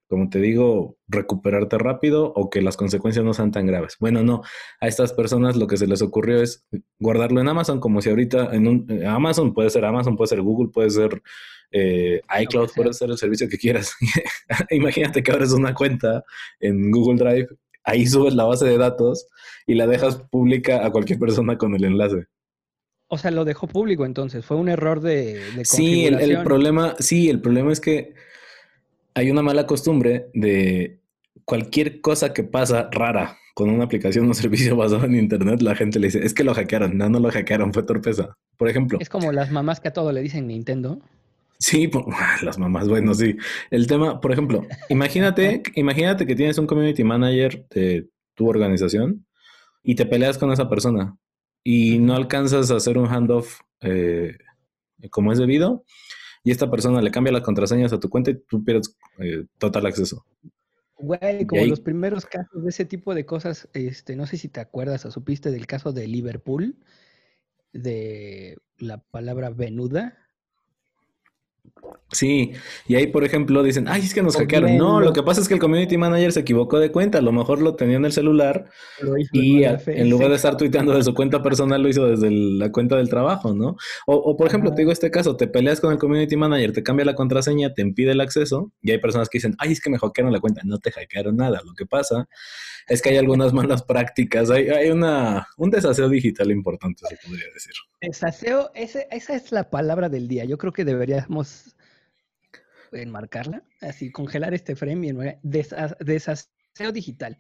como 0.09 0.29
te 0.31 0.41
digo, 0.41 0.99
recuperarte 1.07 1.79
rápido 1.79 2.33
o 2.35 2.51
que 2.51 2.63
las 2.63 2.77
consecuencias 2.77 3.25
no 3.25 3.33
sean 3.35 3.51
tan 3.51 3.67
graves. 3.67 3.97
Bueno, 4.01 4.23
no, 4.23 4.43
a 4.81 4.89
estas 4.89 5.13
personas 5.13 5.57
lo 5.57 5.67
que 5.67 5.77
se 5.77 5.87
les 5.87 6.03
ocurrió 6.03 6.43
es 6.43 6.67
guardarlo 6.99 7.41
en 7.41 7.49
Amazon 7.49 7.81
como 7.81 8.03
si 8.03 8.11
ahorita 8.11 8.55
en 8.55 8.67
un 8.67 8.87
eh, 8.91 9.07
Amazon 9.07 9.55
puede 9.55 9.71
ser 9.71 9.85
Amazon, 9.85 10.17
puede 10.17 10.29
ser 10.29 10.43
Google, 10.43 10.71
puede 10.71 10.91
ser 10.91 11.23
eh, 11.71 12.21
iCloud, 12.43 12.71
puede 12.75 12.93
ser 12.93 13.11
el 13.11 13.19
servicio 13.19 13.49
que 13.49 13.59
quieras. 13.59 13.95
Imagínate 14.71 15.23
que 15.23 15.33
abres 15.33 15.53
una 15.53 15.75
cuenta 15.75 16.25
en 16.61 16.91
Google 16.91 17.23
Drive, 17.23 17.49
ahí 17.85 18.07
subes 18.07 18.35
la 18.35 18.45
base 18.45 18.67
de 18.67 18.79
datos 18.79 19.27
y 19.67 19.75
la 19.75 19.87
dejas 19.87 20.17
pública 20.31 20.85
a 20.85 20.91
cualquier 20.91 21.19
persona 21.19 21.57
con 21.57 21.75
el 21.75 21.85
enlace. 21.85 22.27
O 23.09 23.17
sea, 23.17 23.31
lo 23.31 23.45
dejó 23.45 23.67
público 23.67 24.05
entonces, 24.05 24.45
fue 24.45 24.57
un 24.59 24.69
error 24.69 25.01
de, 25.01 25.41
de 25.57 25.65
Sí, 25.65 26.05
el, 26.05 26.43
problema, 26.43 26.95
sí, 26.99 27.31
el 27.31 27.41
problema 27.41 27.73
es 27.73 27.81
que 27.81 28.15
hay 29.15 29.31
una 29.31 29.43
mala 29.43 29.67
costumbre 29.67 30.29
de 30.35 31.01
cualquier 31.47 32.03
cosa 32.03 32.35
que 32.35 32.45
pasa 32.45 32.91
rara 32.93 33.39
con 33.55 33.71
una 33.71 33.85
aplicación 33.85 34.31
o 34.31 34.35
servicio 34.35 34.77
basado 34.77 35.07
en 35.07 35.17
internet, 35.17 35.63
la 35.63 35.75
gente 35.75 35.99
le 35.99 36.09
dice, 36.09 36.25
es 36.25 36.35
que 36.35 36.45
lo 36.45 36.55
hackearon, 36.55 36.99
no, 36.99 37.09
no 37.09 37.19
lo 37.19 37.31
hackearon, 37.31 37.73
fue 37.73 37.83
torpeza. 37.83 38.37
Por 38.59 38.69
ejemplo. 38.69 38.99
Es 39.01 39.09
como 39.09 39.33
las 39.33 39.51
mamás 39.51 39.81
que 39.81 39.89
a 39.89 39.93
todo 39.93 40.13
le 40.13 40.21
dicen 40.21 40.47
Nintendo. 40.47 41.01
Sí, 41.59 41.91
las 42.43 42.59
mamás, 42.59 42.89
bueno, 42.89 43.15
sí. 43.15 43.37
El 43.71 43.87
tema, 43.87 44.21
por 44.21 44.33
ejemplo, 44.33 44.67
imagínate, 44.91 45.63
imagínate 45.75 46.27
que 46.27 46.37
tienes 46.37 46.59
un 46.59 46.67
community 46.67 47.05
manager 47.05 47.67
de 47.71 48.07
tu 48.35 48.49
organización 48.49 49.27
y 49.83 49.95
te 49.95 50.05
peleas 50.05 50.37
con 50.37 50.53
esa 50.53 50.69
persona 50.69 51.17
y 51.71 51.99
no 51.99 52.15
alcanzas 52.15 52.71
a 52.71 52.77
hacer 52.77 52.97
un 52.97 53.09
handoff 53.09 53.61
eh, 53.83 54.39
como 55.11 55.33
es 55.33 55.39
debido, 55.39 55.85
y 56.43 56.51
esta 56.51 56.71
persona 56.71 57.03
le 57.03 57.11
cambia 57.11 57.31
las 57.31 57.43
contraseñas 57.43 57.93
a 57.93 58.01
tu 58.01 58.09
cuenta 58.09 58.31
y 58.31 58.37
tú 58.49 58.65
pierdes 58.65 58.97
eh, 59.19 59.45
total 59.59 59.85
acceso. 59.85 60.25
Güey, 60.97 61.47
como 61.47 61.67
los 61.67 61.81
primeros 61.81 62.25
casos 62.25 62.63
de 62.63 62.71
ese 62.71 62.87
tipo 62.87 63.15
de 63.15 63.27
cosas, 63.27 63.69
este, 63.75 64.17
no 64.17 64.27
sé 64.27 64.39
si 64.39 64.49
te 64.49 64.61
acuerdas 64.61 65.05
o 65.05 65.11
supiste 65.11 65.51
del 65.51 65.67
caso 65.67 65.93
de 65.93 66.07
Liverpool, 66.07 66.75
de 67.75 68.57
la 68.79 69.03
palabra 69.03 69.51
venuda. 69.51 70.17
Sí, 72.11 72.53
y 72.87 72.95
ahí, 72.95 73.07
por 73.09 73.23
ejemplo, 73.23 73.63
dicen, 73.63 73.87
ay, 73.87 74.01
es 74.01 74.15
que 74.15 74.23
nos 74.23 74.37
hackearon. 74.37 74.79
No, 74.79 75.01
lo 75.01 75.13
que 75.13 75.23
pasa 75.23 75.43
es 75.43 75.49
que 75.49 75.55
el 75.55 75.61
community 75.61 75.99
manager 75.99 76.33
se 76.33 76.41
equivocó 76.41 76.79
de 76.79 76.91
cuenta. 76.91 77.19
A 77.19 77.21
lo 77.21 77.33
mejor 77.33 77.61
lo 77.61 77.75
tenía 77.75 77.97
en 77.97 78.07
el 78.07 78.13
celular 78.13 78.65
y 79.33 79.65
en 79.65 80.09
lugar 80.09 80.31
de 80.31 80.37
estar 80.37 80.57
tuiteando 80.57 80.95
de 80.95 81.03
su 81.03 81.13
cuenta 81.13 81.43
personal, 81.43 81.83
lo 81.83 81.89
hizo 81.89 82.07
desde 82.07 82.31
la 82.31 82.73
cuenta 82.73 82.97
del 82.97 83.11
trabajo, 83.11 83.53
¿no? 83.55 83.77
O, 84.07 84.37
por 84.37 84.47
ejemplo, 84.47 84.71
te 84.73 84.83
digo 84.83 84.93
este 84.93 85.11
caso, 85.11 85.37
te 85.37 85.49
peleas 85.49 85.81
con 85.81 85.93
el 85.93 85.99
community 85.99 86.37
manager, 86.37 86.73
te 86.73 86.83
cambia 86.83 87.05
la 87.05 87.15
contraseña, 87.15 87.75
te 87.75 87.83
impide 87.83 88.13
el 88.13 88.21
acceso 88.23 88.73
y 88.81 88.91
hay 88.91 88.99
personas 88.99 89.29
que 89.29 89.37
dicen, 89.37 89.55
ay, 89.59 89.73
es 89.73 89.81
que 89.83 89.91
me 89.91 89.99
hackearon 89.99 90.33
la 90.33 90.41
cuenta. 90.41 90.63
No 90.65 90.79
te 90.79 90.91
hackearon 90.91 91.37
nada. 91.37 91.61
Lo 91.63 91.75
que 91.75 91.85
pasa 91.85 92.27
es 92.89 93.03
que 93.03 93.11
hay 93.11 93.17
algunas 93.19 93.53
malas 93.53 93.83
prácticas. 93.83 94.51
Hay, 94.51 94.69
hay 94.71 94.89
una, 94.89 95.47
un 95.59 95.71
desaseo 95.71 96.09
digital 96.09 96.51
importante, 96.51 97.03
se 97.07 97.19
podría 97.23 97.45
decir. 97.53 97.73
Desaseo, 98.01 98.71
esa 98.75 99.35
es 99.35 99.53
la 99.53 99.69
palabra 99.69 100.09
del 100.09 100.27
día. 100.27 100.45
Yo 100.45 100.57
creo 100.57 100.73
que 100.73 100.85
deberíamos 100.85 101.58
enmarcarla, 102.93 103.63
así 103.81 104.11
congelar 104.11 104.55
este 104.55 104.77
frame 104.77 105.09
y 105.09 105.15
desaseo 106.01 106.93
digital. 106.93 107.39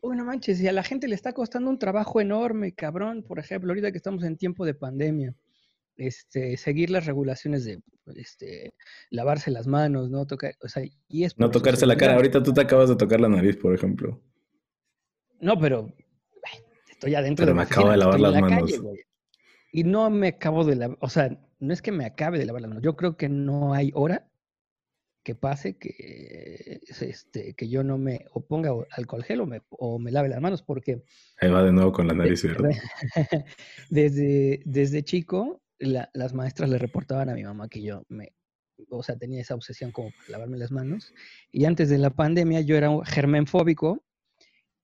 Bueno, 0.00 0.24
manches, 0.24 0.60
y 0.60 0.68
a 0.68 0.72
la 0.72 0.82
gente 0.82 1.08
le 1.08 1.14
está 1.14 1.32
costando 1.32 1.70
un 1.70 1.78
trabajo 1.78 2.20
enorme, 2.20 2.74
cabrón. 2.74 3.22
Por 3.22 3.38
ejemplo, 3.38 3.70
ahorita 3.70 3.90
que 3.90 3.96
estamos 3.96 4.22
en 4.24 4.36
tiempo 4.36 4.66
de 4.66 4.74
pandemia, 4.74 5.34
este, 5.96 6.58
seguir 6.58 6.90
las 6.90 7.06
regulaciones 7.06 7.64
de 7.64 7.80
este, 8.16 8.74
lavarse 9.10 9.50
las 9.50 9.66
manos, 9.66 10.10
¿no? 10.10 10.26
Tocar, 10.26 10.56
o 10.60 10.68
sea, 10.68 10.84
y 11.08 11.24
es 11.24 11.38
no 11.38 11.50
tocarse 11.50 11.86
la 11.86 11.96
cara. 11.96 12.16
Ahorita 12.16 12.42
tú 12.42 12.52
te 12.52 12.60
acabas 12.60 12.90
de 12.90 12.96
tocar 12.96 13.20
la 13.20 13.30
nariz, 13.30 13.56
por 13.56 13.74
ejemplo. 13.74 14.20
No, 15.40 15.58
pero 15.58 15.90
estoy 16.90 17.14
adentro 17.14 17.44
pero 17.44 17.56
me 17.56 17.62
acabo 17.62 17.90
de 17.90 17.96
lavar 17.96 18.20
las 18.20 18.40
manos. 18.40 18.72
y 19.72 19.84
no 19.84 20.10
me 20.10 20.28
acabo 20.28 20.64
de 20.64 20.76
lavar, 20.76 20.98
o 21.00 21.08
sea, 21.08 21.38
no 21.60 21.72
es 21.72 21.80
que 21.80 21.92
me 21.92 22.04
acabe 22.04 22.38
de 22.38 22.44
lavar 22.44 22.62
las 22.62 22.68
manos. 22.68 22.84
Yo 22.84 22.94
creo 22.94 23.16
que 23.16 23.28
no 23.28 23.72
hay 23.72 23.90
hora 23.94 24.28
que 25.24 25.34
pase 25.34 25.78
que, 25.78 26.80
este, 27.00 27.54
que 27.54 27.68
yo 27.68 27.82
no 27.82 27.98
me 27.98 28.26
oponga 28.32 28.70
alcohol 28.90 29.24
gel 29.24 29.40
o 29.40 29.46
me, 29.46 29.62
o 29.70 29.98
me 29.98 30.12
lave 30.12 30.28
las 30.28 30.40
manos, 30.40 30.62
porque... 30.62 31.02
Ahí 31.40 31.50
va 31.50 31.64
de 31.64 31.72
nuevo 31.72 31.92
con 31.92 32.06
la 32.06 32.14
nariz, 32.14 32.44
¿verdad? 32.44 32.70
desde, 33.90 34.62
desde 34.66 35.02
chico, 35.02 35.62
las 35.78 36.34
maestras 36.34 36.68
le 36.68 36.78
reportaban 36.78 37.30
a 37.30 37.34
mi 37.34 37.42
mamá 37.42 37.68
que 37.68 37.82
yo 37.82 38.04
me... 38.08 38.34
O 38.90 39.02
sea, 39.02 39.16
tenía 39.16 39.40
esa 39.40 39.54
obsesión 39.54 39.92
como 39.92 40.10
para 40.10 40.32
lavarme 40.32 40.58
las 40.58 40.70
manos. 40.70 41.14
Y 41.50 41.64
antes 41.64 41.88
de 41.88 41.98
la 41.98 42.10
pandemia 42.10 42.60
yo 42.60 42.76
era 42.76 42.90
un 42.90 43.04
germenfóbico 43.04 44.04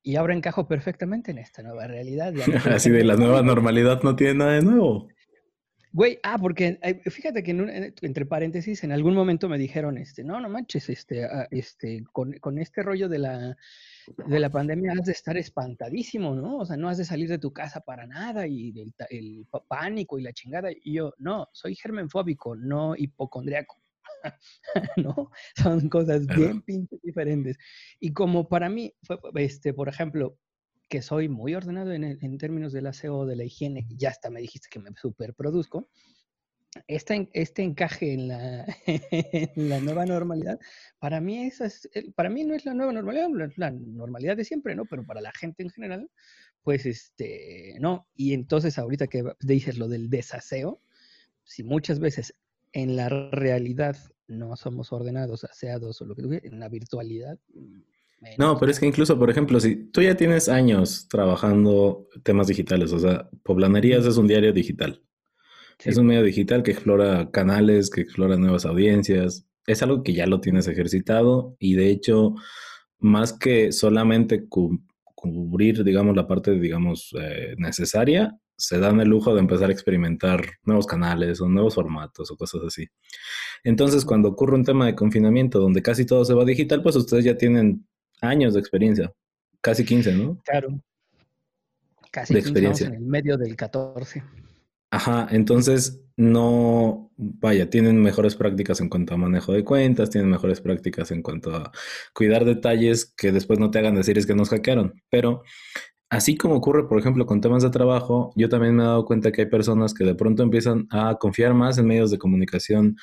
y 0.02 0.16
ahora 0.16 0.34
encajo 0.34 0.66
perfectamente 0.66 1.32
en 1.32 1.38
esta 1.38 1.62
nueva 1.62 1.86
realidad. 1.86 2.32
Así 2.74 2.88
de 2.90 3.04
la 3.04 3.16
nueva 3.16 3.42
normalidad 3.42 4.02
no 4.02 4.16
tiene 4.16 4.34
nada 4.34 4.52
de 4.52 4.62
nuevo. 4.62 5.08
Güey, 5.92 6.20
ah, 6.22 6.38
porque 6.38 6.78
fíjate 7.06 7.42
que 7.42 7.50
entre 8.02 8.24
paréntesis, 8.24 8.84
en 8.84 8.92
algún 8.92 9.14
momento 9.14 9.48
me 9.48 9.58
dijeron, 9.58 9.98
este, 9.98 10.22
no, 10.22 10.40
no 10.40 10.48
manches, 10.48 10.88
este, 10.88 11.24
ah, 11.24 11.48
este, 11.50 12.04
con, 12.12 12.32
con, 12.34 12.58
este 12.58 12.82
rollo 12.82 13.08
de 13.08 13.18
la, 13.18 13.56
de 14.26 14.40
la 14.40 14.50
pandemia 14.50 14.92
has 14.92 15.06
de 15.06 15.12
estar 15.12 15.36
espantadísimo, 15.36 16.34
¿no? 16.36 16.58
O 16.58 16.64
sea, 16.64 16.76
no 16.76 16.88
has 16.88 16.98
de 16.98 17.04
salir 17.04 17.28
de 17.28 17.38
tu 17.38 17.52
casa 17.52 17.80
para 17.80 18.06
nada 18.06 18.46
y 18.46 18.72
el, 18.80 18.94
el 19.10 19.46
pánico 19.66 20.18
y 20.18 20.22
la 20.22 20.32
chingada. 20.32 20.70
Y 20.70 20.94
yo, 20.94 21.12
no, 21.18 21.48
soy 21.52 21.74
germenfóbico, 21.74 22.54
no 22.54 22.94
hipocondriaco. 22.96 23.80
¿no? 24.96 25.30
Son 25.56 25.88
cosas 25.88 26.26
bien 26.26 26.62
pinches 26.62 27.00
diferentes. 27.02 27.58
Y 27.98 28.12
como 28.12 28.48
para 28.48 28.68
mí, 28.68 28.94
este, 29.34 29.74
por 29.74 29.88
ejemplo, 29.88 30.36
que 30.90 31.02
soy 31.02 31.28
muy 31.28 31.54
ordenado 31.54 31.92
en, 31.92 32.04
en, 32.04 32.38
términos 32.38 32.72
del 32.72 32.88
aseo, 32.88 33.24
de 33.24 33.36
la 33.36 33.44
higiene, 33.44 33.86
ya 33.90 34.10
hasta 34.10 34.28
me 34.28 34.40
dijiste 34.40 34.68
que 34.70 34.80
me 34.80 34.90
superproduzco, 35.00 35.88
este, 36.88 37.30
este 37.32 37.62
encaje 37.62 38.12
en 38.12 38.28
la, 39.68 39.80
nueva 39.80 40.04
normalidad, 40.04 40.58
para 40.98 41.20
mí, 41.20 41.44
esa 41.44 41.66
es, 41.66 41.88
para 42.16 42.28
mí 42.28 42.44
no 42.44 42.54
es 42.54 42.64
la 42.64 42.74
nueva 42.74 42.92
normalidad, 42.92 43.28
la 43.56 43.70
normalidad 43.70 44.36
de 44.36 44.44
siempre, 44.44 44.74
¿no? 44.74 44.84
Pero 44.84 45.06
para 45.06 45.20
la 45.20 45.32
gente 45.32 45.62
en 45.62 45.70
general, 45.70 46.10
pues 46.62 46.86
este, 46.86 47.76
no. 47.80 48.08
Y 48.14 48.34
entonces 48.34 48.76
ahorita 48.76 49.06
que 49.06 49.24
dices 49.40 49.78
lo 49.78 49.88
del 49.88 50.10
desaseo, 50.10 50.82
si 51.44 51.62
muchas 51.62 52.00
veces 52.00 52.34
en 52.72 52.96
la 52.96 53.08
realidad 53.08 53.96
no 54.26 54.56
somos 54.56 54.92
ordenados, 54.92 55.44
aseados 55.44 56.00
o 56.00 56.04
lo 56.04 56.14
que 56.14 56.22
tú 56.22 56.32
en 56.32 56.60
la 56.60 56.68
virtualidad 56.68 57.38
no, 58.36 58.58
pero 58.58 58.70
es 58.70 58.78
que 58.78 58.86
incluso, 58.86 59.18
por 59.18 59.30
ejemplo, 59.30 59.60
si 59.60 59.76
tú 59.76 60.02
ya 60.02 60.16
tienes 60.16 60.48
años 60.48 61.08
trabajando 61.08 62.06
temas 62.22 62.48
digitales, 62.48 62.92
o 62.92 62.98
sea, 62.98 63.28
Poblanerías 63.42 64.04
es 64.04 64.16
un 64.18 64.26
diario 64.26 64.52
digital. 64.52 65.02
Es 65.82 65.96
un 65.96 66.06
medio 66.06 66.22
digital 66.22 66.62
que 66.62 66.72
explora 66.72 67.30
canales, 67.30 67.88
que 67.88 68.02
explora 68.02 68.36
nuevas 68.36 68.66
audiencias. 68.66 69.46
Es 69.66 69.82
algo 69.82 70.02
que 70.02 70.12
ya 70.12 70.26
lo 70.26 70.40
tienes 70.40 70.68
ejercitado 70.68 71.56
y 71.58 71.74
de 71.74 71.90
hecho, 71.90 72.34
más 72.98 73.32
que 73.32 73.72
solamente 73.72 74.46
cubrir, 74.48 75.82
digamos, 75.82 76.14
la 76.14 76.26
parte, 76.26 76.52
digamos, 76.58 77.14
eh, 77.18 77.54
necesaria, 77.56 78.38
se 78.60 78.78
dan 78.78 79.00
el 79.00 79.08
lujo 79.08 79.34
de 79.34 79.40
empezar 79.40 79.70
a 79.70 79.72
experimentar 79.72 80.44
nuevos 80.64 80.86
canales 80.86 81.40
o 81.40 81.48
nuevos 81.48 81.74
formatos 81.74 82.30
o 82.30 82.36
cosas 82.36 82.60
así. 82.66 82.86
Entonces, 83.64 84.04
cuando 84.04 84.28
ocurre 84.28 84.56
un 84.56 84.64
tema 84.64 84.84
de 84.84 84.94
confinamiento 84.94 85.58
donde 85.58 85.80
casi 85.82 86.04
todo 86.04 86.26
se 86.26 86.34
va 86.34 86.44
digital, 86.44 86.82
pues 86.82 86.96
ustedes 86.96 87.24
ya 87.24 87.38
tienen 87.38 87.86
años 88.22 88.54
de 88.54 88.60
experiencia, 88.60 89.12
casi 89.60 89.84
15, 89.84 90.12
¿no? 90.14 90.38
Claro. 90.44 90.80
Casi 92.10 92.34
de 92.34 92.40
experiencia. 92.40 92.86
en 92.88 92.94
el 92.94 93.00
medio 93.00 93.36
del 93.36 93.56
14. 93.56 94.22
Ajá, 94.90 95.28
entonces 95.30 96.02
no, 96.16 97.12
vaya, 97.16 97.70
tienen 97.70 98.02
mejores 98.02 98.34
prácticas 98.34 98.80
en 98.80 98.88
cuanto 98.88 99.14
a 99.14 99.16
manejo 99.16 99.52
de 99.52 99.64
cuentas, 99.64 100.10
tienen 100.10 100.30
mejores 100.30 100.60
prácticas 100.60 101.12
en 101.12 101.22
cuanto 101.22 101.54
a 101.54 101.70
cuidar 102.12 102.44
detalles 102.44 103.14
que 103.16 103.30
después 103.30 103.58
no 103.60 103.70
te 103.70 103.78
hagan 103.78 103.94
decir 103.94 104.18
es 104.18 104.26
que 104.26 104.34
nos 104.34 104.50
hackearon. 104.50 105.00
Pero 105.10 105.44
así 106.10 106.36
como 106.36 106.56
ocurre, 106.56 106.88
por 106.88 106.98
ejemplo, 106.98 107.24
con 107.24 107.40
temas 107.40 107.62
de 107.62 107.70
trabajo, 107.70 108.32
yo 108.36 108.48
también 108.48 108.74
me 108.76 108.82
he 108.82 108.86
dado 108.86 109.04
cuenta 109.04 109.30
que 109.30 109.42
hay 109.42 109.48
personas 109.48 109.94
que 109.94 110.04
de 110.04 110.16
pronto 110.16 110.42
empiezan 110.42 110.88
a 110.90 111.16
confiar 111.18 111.54
más 111.54 111.78
en 111.78 111.86
medios 111.86 112.10
de 112.10 112.18
comunicación 112.18 112.96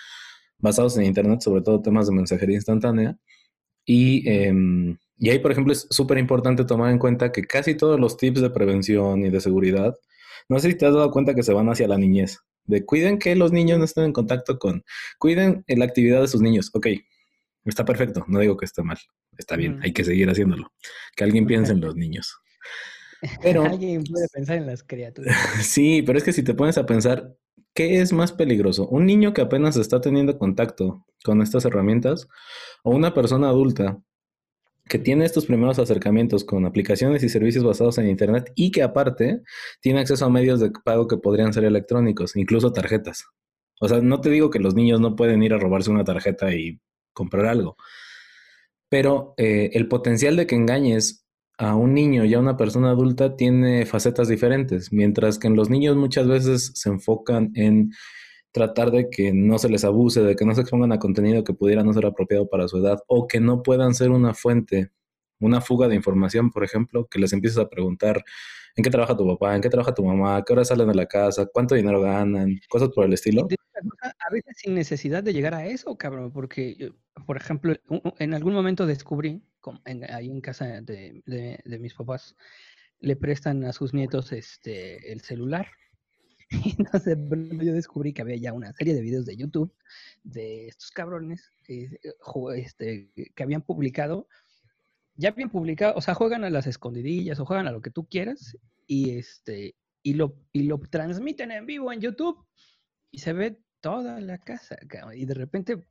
basados 0.60 0.98
en 0.98 1.06
Internet, 1.06 1.42
sobre 1.42 1.62
todo 1.62 1.82
temas 1.82 2.08
de 2.08 2.16
mensajería 2.16 2.56
instantánea. 2.56 3.18
Y 3.86 4.28
em, 4.30 4.98
y 5.20 5.30
ahí, 5.30 5.40
por 5.40 5.52
ejemplo, 5.52 5.74
es 5.74 5.88
súper 5.90 6.18
importante 6.18 6.64
tomar 6.64 6.92
en 6.92 7.00
cuenta 7.00 7.32
que 7.32 7.44
casi 7.44 7.76
todos 7.76 8.00
los 8.00 8.18
tips 8.18 8.42
de 8.42 8.50
prevención 8.52 9.26
y 9.26 9.30
de 9.30 9.42
seguridad, 9.42 9.96
no 10.48 10.60
sé 10.60 10.70
si 10.70 10.78
te 10.78 10.86
has 10.86 10.94
dado 10.94 11.12
cuenta 11.12 11.34
que 11.34 11.44
se 11.44 11.54
van 11.54 11.70
hacia 11.70 11.88
la 11.88 11.98
niñez. 11.98 12.40
De 12.66 12.86
cuiden 12.86 13.18
que 13.18 13.36
los 13.36 13.52
niños 13.52 13.80
no 13.80 13.86
estén 13.86 14.06
en 14.06 14.14
contacto 14.14 14.60
con, 14.60 14.84
cuiden 15.18 15.64
la 15.68 15.86
actividad 15.86 16.22
de 16.22 16.28
sus 16.28 16.42
niños. 16.42 16.70
Ok, 16.74 16.88
está 17.66 17.86
perfecto, 17.86 18.26
no 18.28 18.40
digo 18.40 18.58
que 18.58 18.66
esté 18.66 18.84
mal, 18.84 18.98
está 19.38 19.56
bien, 19.56 19.80
hay 19.82 19.94
que 19.94 20.04
seguir 20.04 20.30
haciéndolo. 20.30 20.72
Que 21.16 21.24
alguien 21.24 21.48
piense 21.48 21.72
en 21.72 21.82
los 21.82 21.96
niños. 21.96 22.38
Pero, 23.42 23.64
alguien 23.66 24.04
puede 24.04 24.28
pensar 24.32 24.58
en 24.58 24.68
las 24.68 24.84
criaturas. 24.84 25.36
sí, 25.62 26.04
pero 26.04 26.18
es 26.18 26.24
que 26.24 26.34
si 26.34 26.44
te 26.44 26.54
pones 26.54 26.78
a 26.78 26.86
pensar, 26.86 27.34
¿qué 27.74 28.02
es 28.02 28.14
más 28.14 28.34
peligroso? 28.34 28.88
¿Un 28.88 29.06
niño 29.06 29.34
que 29.34 29.42
apenas 29.42 29.78
está 29.78 30.02
teniendo 30.02 30.38
contacto 30.38 31.06
con 31.24 31.42
estas 31.42 31.66
herramientas 31.66 32.28
o 32.84 32.92
una 32.92 33.14
persona 33.14 33.48
adulta 33.48 33.98
que 34.88 35.00
tiene 35.00 35.26
estos 35.26 35.46
primeros 35.46 35.80
acercamientos 35.80 36.44
con 36.44 36.66
aplicaciones 36.66 37.24
y 37.24 37.30
servicios 37.30 37.64
basados 37.64 37.98
en 37.98 38.08
Internet 38.08 38.52
y 38.56 38.72
que 38.72 38.84
aparte 38.84 39.42
tiene 39.82 40.00
acceso 40.00 40.26
a 40.26 40.30
medios 40.30 40.60
de 40.60 40.72
pago 40.84 41.08
que 41.08 41.18
podrían 41.18 41.54
ser 41.54 41.66
electrónicos, 41.66 42.36
incluso 42.36 42.72
tarjetas. 42.72 43.26
O 43.80 43.88
sea, 43.88 44.02
no 44.02 44.22
te 44.22 44.30
digo 44.30 44.50
que 44.50 44.60
los 44.60 44.76
niños 44.76 45.00
no 45.00 45.16
pueden 45.16 45.44
ir 45.44 45.54
a 45.54 45.60
robarse 45.60 45.92
una 45.92 46.04
tarjeta 46.04 46.54
y 46.54 46.80
comprar 47.14 47.46
algo, 47.46 47.78
pero 48.90 49.34
eh, 49.38 49.72
el 49.74 49.88
potencial 49.88 50.36
de 50.36 50.48
que 50.48 50.56
engañes 50.56 51.26
a 51.58 51.76
un 51.76 51.94
niño 51.94 52.24
y 52.26 52.34
a 52.34 52.40
una 52.40 52.58
persona 52.58 52.92
adulta 52.92 53.36
tiene 53.36 53.86
facetas 53.86 54.28
diferentes, 54.28 54.94
mientras 54.94 55.40
que 55.40 55.48
en 55.48 55.56
los 55.56 55.70
niños 55.70 55.96
muchas 55.96 56.28
veces 56.28 56.72
se 56.76 56.90
enfocan 56.90 57.52
en 57.56 57.92
tratar 58.52 58.92
de 58.92 59.10
que 59.10 59.34
no 59.34 59.60
se 59.60 59.70
les 59.70 59.84
abuse, 59.84 60.22
de 60.22 60.36
que 60.36 60.46
no 60.46 60.56
se 60.56 60.62
expongan 60.62 60.92
a 60.92 61.00
contenido 61.00 61.44
que 61.44 61.54
pudiera 61.54 61.84
no 61.84 61.94
ser 61.94 62.06
apropiado 62.06 62.50
para 62.50 62.68
su 62.68 62.78
edad 62.78 63.00
o 63.08 63.28
que 63.28 63.40
no 63.40 63.62
puedan 63.64 63.94
ser 63.94 64.10
una 64.12 64.34
fuente, 64.34 64.92
una 65.40 65.62
fuga 65.62 65.88
de 65.88 65.96
información, 65.96 66.52
por 66.52 66.64
ejemplo, 66.64 67.08
que 67.08 67.20
les 67.20 67.34
empieces 67.34 67.60
a 67.60 67.70
preguntar 67.70 68.24
en 68.76 68.84
qué 68.84 68.90
trabaja 68.90 69.18
tu 69.18 69.28
papá, 69.28 69.56
en 69.56 69.62
qué 69.62 69.70
trabaja 69.70 69.94
tu 69.94 70.04
mamá, 70.04 70.44
qué 70.46 70.54
hora 70.54 70.66
salen 70.66 70.88
de 70.88 70.96
la 70.96 71.08
casa, 71.08 71.48
cuánto 71.52 71.76
dinero 71.76 72.02
ganan, 72.02 72.60
cosas 72.70 72.90
por 72.90 73.06
el 73.06 73.14
estilo. 73.14 73.48
A 74.02 74.32
veces 74.32 74.58
sin 74.58 74.76
necesidad 74.76 75.24
de 75.24 75.34
llegar 75.34 75.54
a 75.54 75.66
eso, 75.66 75.98
cabrón, 75.98 76.32
porque, 76.32 76.92
por 77.26 77.38
ejemplo, 77.38 77.74
en 78.20 78.34
algún 78.34 78.54
momento 78.54 78.86
descubrí, 78.86 79.42
ahí 80.10 80.30
en 80.30 80.42
casa 80.42 80.82
de, 80.82 81.22
de 81.26 81.80
mis 81.80 81.94
papás, 81.94 82.36
le 83.00 83.16
prestan 83.16 83.64
a 83.64 83.74
sus 83.74 83.94
nietos 83.94 84.32
este, 84.32 85.12
el 85.12 85.22
celular. 85.22 85.68
Entonces 86.80 87.18
yo 87.30 87.74
descubrí 87.74 88.14
que 88.14 88.22
había 88.22 88.38
ya 88.38 88.54
una 88.54 88.72
serie 88.74 88.94
de 88.94 89.02
videos 89.02 89.26
de 89.26 89.36
YouTube 89.36 89.74
de 90.24 90.68
estos 90.68 90.92
cabrones 90.92 91.52
eh, 91.68 92.00
este, 92.56 93.12
que 93.36 93.44
habían 93.44 93.62
publicado, 93.62 94.28
ya 95.16 95.30
habían 95.30 95.50
publicado, 95.50 95.96
o 95.96 96.02
sea, 96.02 96.14
juegan 96.14 96.44
a 96.44 96.50
las 96.50 96.68
escondidillas 96.68 97.40
o 97.40 97.46
juegan 97.46 97.68
a 97.68 97.72
lo 97.72 97.82
que 97.82 97.90
tú 97.90 98.08
quieras 98.08 98.58
y, 98.86 99.18
este, 99.18 99.76
y, 100.04 100.14
lo, 100.14 100.36
y 100.54 100.64
lo 100.64 100.80
transmiten 100.80 101.52
en 101.52 101.66
vivo 101.66 101.92
en 101.92 102.00
YouTube 102.00 102.46
y 103.12 103.20
se 103.20 103.34
ve 103.34 103.60
toda 103.82 104.20
la 104.22 104.38
casa. 104.38 104.78
Y 105.16 105.26
de 105.26 105.34
repente, 105.34 105.84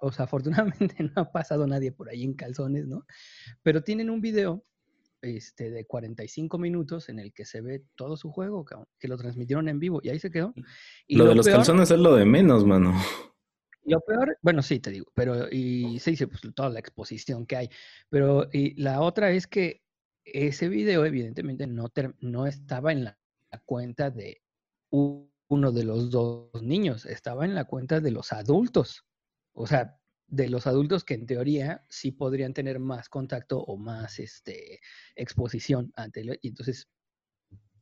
o, 0.00 0.12
sea, 0.12 0.24
afortunadamente 0.24 0.96
no 1.02 1.12
ha 1.16 1.32
pasado 1.32 1.66
nadie 1.66 1.92
por 1.92 2.08
ahí 2.08 2.22
en 2.22 2.34
calzones, 2.34 2.86
¿no? 2.86 3.06
Pero 3.62 3.82
tienen 3.82 4.10
un 4.10 4.20
video 4.20 4.64
este, 5.26 5.70
de 5.70 5.84
45 5.84 6.58
minutos 6.58 7.08
en 7.08 7.18
el 7.18 7.32
que 7.32 7.44
se 7.44 7.60
ve 7.60 7.84
todo 7.94 8.16
su 8.16 8.30
juego, 8.30 8.64
que 8.98 9.08
lo 9.08 9.16
transmitieron 9.16 9.68
en 9.68 9.78
vivo 9.78 10.00
y 10.02 10.08
ahí 10.08 10.18
se 10.18 10.30
quedó. 10.30 10.54
Y 11.06 11.16
lo, 11.16 11.26
de 11.26 11.34
los 11.34 11.46
calzones 11.46 11.90
es 11.90 11.98
lo 11.98 12.14
de 12.16 12.24
menos, 12.24 12.64
mano. 12.64 12.92
Lo 13.88 14.00
peor, 14.00 14.36
bueno, 14.42 14.62
sí, 14.62 14.80
te 14.80 14.90
digo, 14.90 15.06
pero 15.14 15.48
y 15.48 16.00
se 16.00 16.10
dice 16.10 16.26
pues, 16.26 16.42
toda 16.56 16.70
la 16.70 16.80
exposición 16.80 17.46
que 17.46 17.56
hay. 17.56 17.70
Pero 18.10 18.48
y 18.52 18.74
la 18.82 19.00
otra 19.00 19.30
es 19.30 19.46
que 19.46 19.84
ese 20.24 20.68
video, 20.68 21.04
evidentemente, 21.04 21.68
no, 21.68 21.92
no 22.18 22.46
estaba 22.48 22.90
en 22.90 23.04
la, 23.04 23.18
cuenta 23.64 24.10
de 24.10 24.42
uno 24.90 25.72
de 25.72 25.84
los 25.84 26.10
dos 26.10 26.50
niños, 26.62 27.06
estaba 27.06 27.44
en 27.44 27.54
la 27.54 27.64
cuenta 27.64 28.00
de 28.00 28.10
los 28.10 28.32
adultos. 28.32 29.06
O 29.54 29.68
sea, 29.68 29.96
de 30.28 30.48
los 30.48 30.66
adultos 30.66 31.04
que 31.04 31.14
en 31.14 31.26
teoría 31.26 31.84
sí 31.88 32.12
podrían 32.12 32.52
tener 32.52 32.78
más 32.78 33.08
contacto 33.08 33.60
o 33.60 33.76
más 33.76 34.18
este, 34.18 34.80
exposición 35.14 35.92
ante. 35.96 36.24
Y 36.42 36.48
entonces, 36.48 36.88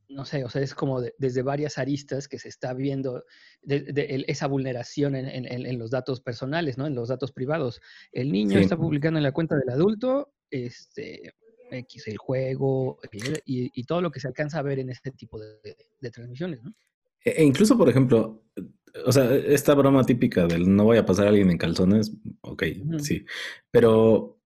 no 0.08 0.24
sé, 0.24 0.44
o 0.44 0.50
sea, 0.50 0.62
es 0.62 0.74
como 0.74 1.00
desde 1.18 1.42
varias 1.42 1.78
aristas 1.78 2.28
que 2.28 2.38
se 2.38 2.48
está 2.48 2.74
viendo 2.74 3.24
de, 3.62 4.24
esa 4.28 4.46
vulneración 4.46 5.14
en, 5.16 5.78
los 5.78 5.90
datos 5.90 6.20
personales, 6.20 6.76
¿no? 6.76 6.86
En 6.86 6.94
los 6.94 7.08
datos 7.08 7.32
privados. 7.32 7.80
El 8.12 8.30
niño 8.30 8.58
está 8.58 8.76
publicando 8.76 9.18
en 9.18 9.24
la 9.24 9.32
cuenta 9.32 9.56
del 9.56 9.70
adulto, 9.70 10.34
este, 10.50 11.34
X, 11.70 12.08
el 12.08 12.18
juego 12.18 12.98
y, 13.46 13.84
todo 13.84 14.02
lo 14.02 14.10
que 14.10 14.20
se 14.20 14.28
alcanza 14.28 14.58
a 14.58 14.62
ver 14.62 14.78
en 14.78 14.90
este 14.90 15.10
tipo 15.10 15.38
de, 15.38 16.10
transmisiones, 16.10 16.62
¿no? 16.62 16.74
E, 17.24 17.30
e 17.30 17.42
incluso, 17.42 17.76
por 17.78 17.88
ejemplo, 17.88 18.44
o 19.06 19.12
sea, 19.12 19.34
esta 19.34 19.74
broma 19.74 20.04
típica 20.04 20.46
del 20.46 20.74
no 20.74 20.84
voy 20.84 20.98
a 20.98 21.06
pasar 21.06 21.26
a 21.26 21.28
alguien 21.30 21.50
en 21.50 21.58
calzones, 21.58 22.12
ok, 22.42 22.64
sí, 22.98 23.24
pero 23.70 24.38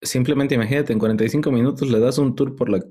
simplemente 0.00 0.54
imagínate, 0.54 0.92
en 0.92 0.98
45 0.98 1.52
minutos 1.52 1.90
le 1.90 2.00
das 2.00 2.18
un 2.18 2.34
tour 2.34 2.56
por 2.56 2.68
la, 2.68 2.84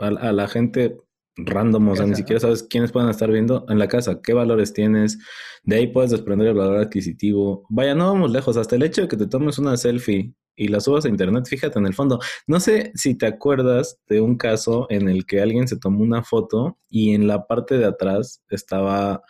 a, 0.00 0.32
la 0.32 0.48
gente 0.48 0.98
random, 1.36 1.88
o 1.88 1.96
sea, 1.96 2.06
ni 2.06 2.14
siquiera 2.14 2.40
sabes 2.40 2.62
quiénes 2.62 2.92
pueden 2.92 3.08
estar 3.08 3.30
viendo 3.30 3.64
en 3.68 3.78
la 3.78 3.88
casa, 3.88 4.20
qué 4.22 4.34
valores 4.34 4.72
tienes, 4.72 5.18
de 5.64 5.76
ahí 5.76 5.86
puedes 5.86 6.10
desprender 6.10 6.48
el 6.48 6.54
valor 6.54 6.76
adquisitivo. 6.76 7.64
Vaya, 7.70 7.94
no 7.94 8.12
vamos 8.12 8.30
lejos, 8.30 8.56
hasta 8.56 8.76
el 8.76 8.82
hecho 8.82 9.02
de 9.02 9.08
que 9.08 9.16
te 9.16 9.26
tomes 9.26 9.58
una 9.58 9.76
selfie 9.76 10.34
y 10.54 10.68
la 10.68 10.80
subas 10.80 11.06
a 11.06 11.08
internet, 11.08 11.46
fíjate 11.46 11.78
en 11.78 11.86
el 11.86 11.94
fondo. 11.94 12.20
No 12.46 12.60
sé 12.60 12.92
si 12.94 13.16
te 13.16 13.26
acuerdas 13.26 13.98
de 14.08 14.20
un 14.20 14.36
caso 14.36 14.86
en 14.90 15.08
el 15.08 15.24
que 15.24 15.40
alguien 15.40 15.66
se 15.66 15.78
tomó 15.78 16.02
una 16.02 16.22
foto 16.22 16.78
y 16.90 17.14
en 17.14 17.26
la 17.26 17.46
parte 17.46 17.78
de 17.78 17.86
atrás 17.86 18.42
estaba 18.50 19.22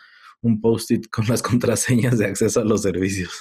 un 0.43 0.61
post-it 0.61 1.09
con 1.09 1.25
las 1.27 1.41
contraseñas 1.41 2.19
de 2.19 2.27
acceso 2.27 2.61
a 2.61 2.63
los 2.63 2.83
servicios. 2.83 3.31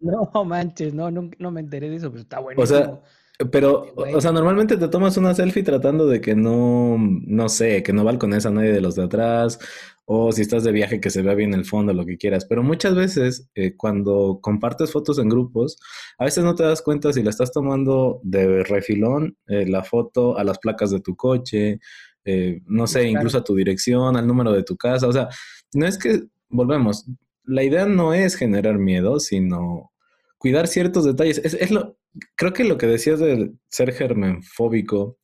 No 0.00 0.30
manches, 0.44 0.94
no, 0.94 1.10
no, 1.10 1.50
me 1.50 1.60
enteré 1.60 1.90
de 1.90 1.96
eso, 1.96 2.10
pero 2.10 2.22
está 2.22 2.40
bueno. 2.40 2.62
O 2.62 2.66
sea, 2.66 3.02
pero, 3.50 3.94
o 3.94 4.20
sea, 4.20 4.32
normalmente 4.32 4.78
te 4.78 4.88
tomas 4.88 5.16
una 5.18 5.34
selfie 5.34 5.62
tratando 5.62 6.06
de 6.06 6.20
que 6.20 6.34
no, 6.34 6.96
no 6.98 7.48
sé, 7.48 7.82
que 7.82 7.92
no 7.92 8.04
balcones 8.04 8.46
a 8.46 8.50
nadie 8.50 8.72
de 8.72 8.80
los 8.80 8.94
de 8.94 9.04
atrás, 9.04 9.58
o 10.04 10.32
si 10.32 10.42
estás 10.42 10.64
de 10.64 10.72
viaje 10.72 11.00
que 11.00 11.10
se 11.10 11.22
vea 11.22 11.34
bien 11.34 11.54
el 11.54 11.64
fondo, 11.64 11.92
lo 11.92 12.04
que 12.04 12.18
quieras. 12.18 12.44
Pero 12.46 12.62
muchas 12.62 12.94
veces, 12.94 13.48
eh, 13.54 13.76
cuando 13.76 14.40
compartes 14.42 14.90
fotos 14.90 15.18
en 15.18 15.28
grupos, 15.28 15.78
a 16.18 16.24
veces 16.24 16.44
no 16.44 16.54
te 16.54 16.64
das 16.64 16.82
cuenta 16.82 17.12
si 17.12 17.22
la 17.22 17.30
estás 17.30 17.52
tomando 17.52 18.20
de 18.22 18.64
refilón, 18.64 19.36
eh, 19.46 19.66
la 19.66 19.84
foto 19.84 20.36
a 20.36 20.44
las 20.44 20.58
placas 20.58 20.90
de 20.90 21.00
tu 21.00 21.14
coche, 21.14 21.78
eh, 22.24 22.60
no 22.66 22.86
sé, 22.86 23.08
incluso 23.08 23.38
a 23.38 23.44
tu 23.44 23.54
dirección, 23.54 24.16
al 24.16 24.26
número 24.26 24.52
de 24.52 24.64
tu 24.64 24.76
casa. 24.76 25.06
O 25.06 25.12
sea, 25.12 25.28
no 25.74 25.86
es 25.86 25.98
que, 25.98 26.24
volvemos, 26.48 27.06
la 27.44 27.62
idea 27.62 27.86
no 27.86 28.14
es 28.14 28.36
generar 28.36 28.78
miedo, 28.78 29.20
sino 29.20 29.92
cuidar 30.38 30.68
ciertos 30.68 31.04
detalles. 31.04 31.38
Es, 31.38 31.70
lo, 31.70 31.96
creo 32.36 32.52
que 32.52 32.64
lo 32.64 32.78
que 32.78 32.86
decías 32.86 33.18
de 33.20 33.52
ser 33.68 33.92
germenfóbico 33.92 35.18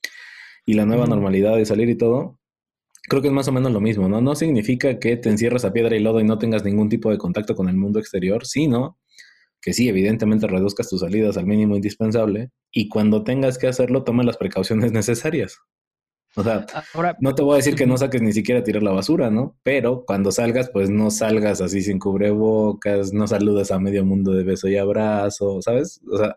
y 0.64 0.74
la 0.74 0.86
nueva 0.86 1.06
normalidad 1.06 1.56
de 1.56 1.66
salir 1.66 1.88
y 1.88 1.96
todo, 1.96 2.38
creo 3.08 3.22
que 3.22 3.28
es 3.28 3.34
más 3.34 3.48
o 3.48 3.52
menos 3.52 3.72
lo 3.72 3.80
mismo, 3.80 4.08
¿no? 4.08 4.20
No 4.20 4.34
significa 4.34 4.98
que 4.98 5.16
te 5.16 5.30
encierres 5.30 5.64
a 5.64 5.72
piedra 5.72 5.96
y 5.96 6.00
lodo 6.00 6.20
y 6.20 6.24
no 6.24 6.38
tengas 6.38 6.64
ningún 6.64 6.88
tipo 6.88 7.10
de 7.10 7.18
contacto 7.18 7.54
con 7.54 7.68
el 7.68 7.76
mundo 7.76 7.98
exterior, 7.98 8.46
sino 8.46 8.98
que 9.60 9.72
sí, 9.72 9.88
evidentemente 9.88 10.46
reduzcas 10.46 10.88
tus 10.88 11.00
salidas 11.00 11.36
al 11.36 11.46
mínimo 11.46 11.76
indispensable 11.76 12.50
y 12.70 12.88
cuando 12.88 13.24
tengas 13.24 13.58
que 13.58 13.66
hacerlo, 13.66 14.04
toma 14.04 14.22
las 14.22 14.36
precauciones 14.36 14.92
necesarias. 14.92 15.58
O 16.36 16.42
sea, 16.42 16.66
no 17.20 17.34
te 17.34 17.42
voy 17.42 17.54
a 17.54 17.56
decir 17.56 17.74
que 17.74 17.86
no 17.86 17.96
saques 17.96 18.20
ni 18.20 18.32
siquiera 18.32 18.62
tirar 18.62 18.82
la 18.82 18.92
basura, 18.92 19.30
¿no? 19.30 19.56
Pero 19.62 20.04
cuando 20.06 20.30
salgas, 20.30 20.68
pues 20.68 20.90
no 20.90 21.10
salgas 21.10 21.62
así 21.62 21.80
sin 21.80 21.98
cubrebocas, 21.98 23.14
no 23.14 23.26
saludas 23.26 23.70
a 23.70 23.78
medio 23.78 24.04
mundo 24.04 24.32
de 24.32 24.44
beso 24.44 24.68
y 24.68 24.76
abrazo, 24.76 25.62
¿sabes? 25.62 26.02
O 26.10 26.18
sea. 26.18 26.36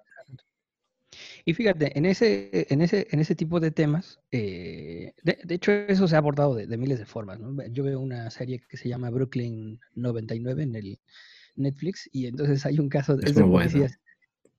Y 1.43 1.53
fíjate, 1.53 1.97
en 1.97 2.05
ese, 2.05 2.67
en 2.69 2.81
ese, 2.81 3.07
en 3.12 3.19
ese 3.19 3.35
tipo 3.35 3.59
de 3.59 3.71
temas, 3.71 4.21
eh, 4.31 5.13
de, 5.21 5.55
hecho, 5.55 5.73
eso 5.73 6.07
se 6.07 6.15
ha 6.15 6.19
abordado 6.19 6.55
de, 6.55 6.77
miles 6.77 6.99
de 6.99 7.05
formas, 7.05 7.39
¿no? 7.39 7.65
Yo 7.67 7.83
veo 7.83 7.99
una 7.99 8.29
serie 8.29 8.62
que 8.69 8.77
se 8.77 8.88
llama 8.88 9.09
Brooklyn 9.09 9.81
99 9.95 10.63
en 10.63 10.75
el 10.75 10.99
Netflix, 11.55 12.09
y 12.13 12.27
entonces 12.27 12.65
hay 12.65 12.79
un 12.79 12.88
caso 12.88 13.17
de, 13.17 13.33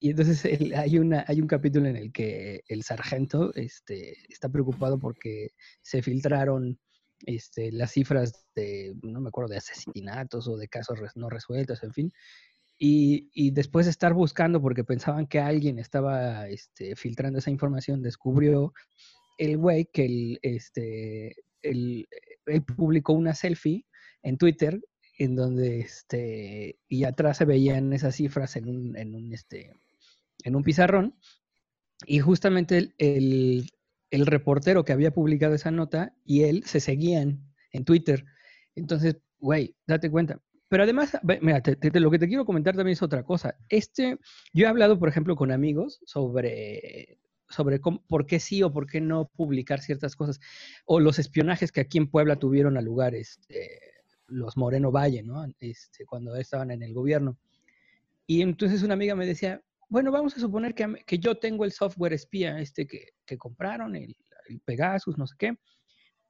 y 0.00 0.10
entonces 0.10 0.44
hay, 0.74 0.98
una, 0.98 1.24
hay 1.28 1.42
un 1.42 1.46
capítulo 1.46 1.86
en 1.86 1.96
el 1.96 2.10
que 2.10 2.64
el 2.68 2.82
sargento 2.82 3.52
este, 3.54 4.16
está 4.30 4.48
preocupado 4.48 4.98
porque 4.98 5.50
se 5.82 6.00
filtraron 6.02 6.80
este, 7.26 7.70
las 7.70 7.92
cifras 7.92 8.46
de, 8.54 8.94
no 9.02 9.20
me 9.20 9.28
acuerdo, 9.28 9.50
de 9.50 9.58
asesinatos 9.58 10.48
o 10.48 10.56
de 10.56 10.68
casos 10.68 10.98
no 11.16 11.28
resueltos, 11.28 11.82
en 11.82 11.92
fin. 11.92 12.12
Y, 12.78 13.30
y, 13.34 13.50
después 13.50 13.84
de 13.84 13.90
estar 13.90 14.14
buscando, 14.14 14.62
porque 14.62 14.84
pensaban 14.84 15.26
que 15.26 15.38
alguien 15.38 15.78
estaba 15.78 16.48
este, 16.48 16.96
filtrando 16.96 17.38
esa 17.38 17.50
información, 17.50 18.00
descubrió 18.00 18.72
el 19.36 19.58
güey 19.58 19.84
que 19.92 20.06
el, 20.06 20.38
este, 20.40 21.36
el, 21.60 22.08
él 22.46 22.62
publicó 22.64 23.12
una 23.12 23.34
selfie 23.34 23.84
en 24.22 24.38
Twitter 24.38 24.80
en 25.18 25.36
donde 25.36 25.80
este, 25.80 26.78
y 26.88 27.04
atrás 27.04 27.36
se 27.36 27.44
veían 27.44 27.92
esas 27.92 28.16
cifras 28.16 28.56
en 28.56 28.70
un, 28.70 28.96
en 28.96 29.14
un, 29.14 29.34
este, 29.34 29.74
en 30.44 30.56
un 30.56 30.62
pizarrón 30.62 31.14
y 32.06 32.20
justamente 32.20 32.94
el, 32.98 33.68
reportero 34.10 34.84
que 34.84 34.92
había 34.92 35.12
publicado 35.12 35.54
esa 35.54 35.70
nota 35.70 36.14
y 36.24 36.42
él 36.42 36.64
se 36.64 36.80
seguían 36.80 37.52
en 37.72 37.84
Twitter. 37.84 38.24
Entonces, 38.74 39.18
güey, 39.38 39.76
date 39.86 40.10
cuenta. 40.10 40.40
Pero 40.68 40.84
además, 40.84 41.18
mira, 41.40 41.62
lo 41.94 42.10
que 42.10 42.18
te 42.18 42.28
quiero 42.28 42.44
comentar 42.44 42.76
también 42.76 42.92
es 42.92 43.02
otra 43.02 43.24
cosa. 43.24 43.56
Este, 43.68 44.18
yo 44.52 44.66
he 44.66 44.68
hablado, 44.68 44.98
por 44.98 45.08
ejemplo, 45.08 45.36
con 45.36 45.50
amigos 45.50 46.00
sobre, 46.04 47.18
sobre 47.48 47.80
por 47.80 48.26
qué 48.26 48.38
sí 48.38 48.62
o 48.62 48.72
por 48.72 48.86
qué 48.86 49.00
no 49.00 49.28
publicar 49.28 49.80
ciertas 49.80 50.14
cosas, 50.14 50.40
o 50.84 51.00
los 51.00 51.18
espionajes 51.18 51.72
que 51.72 51.80
aquí 51.80 51.98
en 51.98 52.08
Puebla 52.08 52.36
tuvieron 52.36 52.76
a 52.76 52.82
lugares, 52.82 53.38
este, 53.40 53.80
los 54.28 54.56
Moreno 54.56 54.92
Valle, 54.92 55.22
¿no? 55.22 55.44
Este, 55.58 56.06
cuando 56.06 56.36
estaban 56.36 56.70
en 56.70 56.82
el 56.82 56.94
gobierno. 56.94 57.36
Y 58.26 58.42
entonces 58.42 58.82
una 58.84 58.94
amiga 58.94 59.16
me 59.16 59.26
decía, 59.26 59.60
bueno, 59.90 60.12
vamos 60.12 60.36
a 60.36 60.40
suponer 60.40 60.74
que, 60.74 60.86
que 61.04 61.18
yo 61.18 61.34
tengo 61.34 61.64
el 61.64 61.72
software 61.72 62.12
espía 62.12 62.60
este 62.60 62.86
que, 62.86 63.08
que 63.26 63.36
compraron, 63.36 63.96
el, 63.96 64.16
Pegasus, 64.64 65.18
no 65.18 65.26
sé 65.26 65.34
qué. 65.38 65.56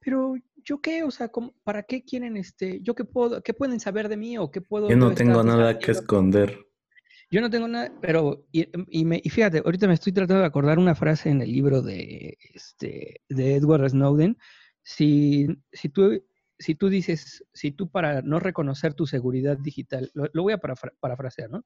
Pero 0.01 0.35
yo 0.65 0.81
qué, 0.81 1.05
o 1.05 1.11
sea, 1.11 1.31
¿para 1.63 1.83
qué 1.83 2.03
quieren 2.03 2.37
este? 2.37 2.81
¿Yo 2.83 2.95
qué 2.95 3.05
puedo, 3.05 3.43
qué 3.43 3.55
pueden 3.55 3.81
saber 3.81 4.09
de 4.09 4.17
mí 4.17 4.39
o 4.39 4.51
qué 4.51 4.63
puedo? 4.63 4.89
Yo 4.89 4.97
no 4.97 5.13
tengo 5.13 5.43
nada 5.43 5.79
que 5.79 5.93
esconder. 5.93 6.59
Yo 7.31 7.41
no 7.41 7.51
tengo 7.51 7.69
nada, 7.69 7.93
pero 8.01 8.47
y, 8.51 8.67
y, 8.89 9.05
me, 9.05 9.21
y, 9.23 9.31
fíjate, 9.31 9.63
ahorita 9.65 9.87
me 9.87 9.95
estoy 9.95 10.13
tratando 10.13 10.41
de 10.41 10.47
acordar 10.47 10.79
una 10.79 10.95
frase 10.95 11.31
en 11.31 11.43
el 11.43 11.53
libro 11.53 11.81
de, 11.81 12.37
este, 12.55 13.21
de 13.29 13.55
Edward 13.55 13.89
Snowden. 13.91 14.37
Si, 14.83 15.47
si, 15.73 15.91
tú, 15.91 16.23
si 16.59 16.75
tú 16.75 16.89
dices, 16.89 17.45
si 17.53 17.73
tú 17.73 17.91
para 17.91 18.23
no 18.23 18.41
reconocer 18.41 18.95
tu 18.95 19.07
seguridad 19.07 19.59
digital, 19.59 20.11
lo, 20.15 20.29
lo 20.33 20.43
voy 20.43 20.55
a 20.55 20.59
parafrasear, 20.59 21.51
¿no? 21.51 21.65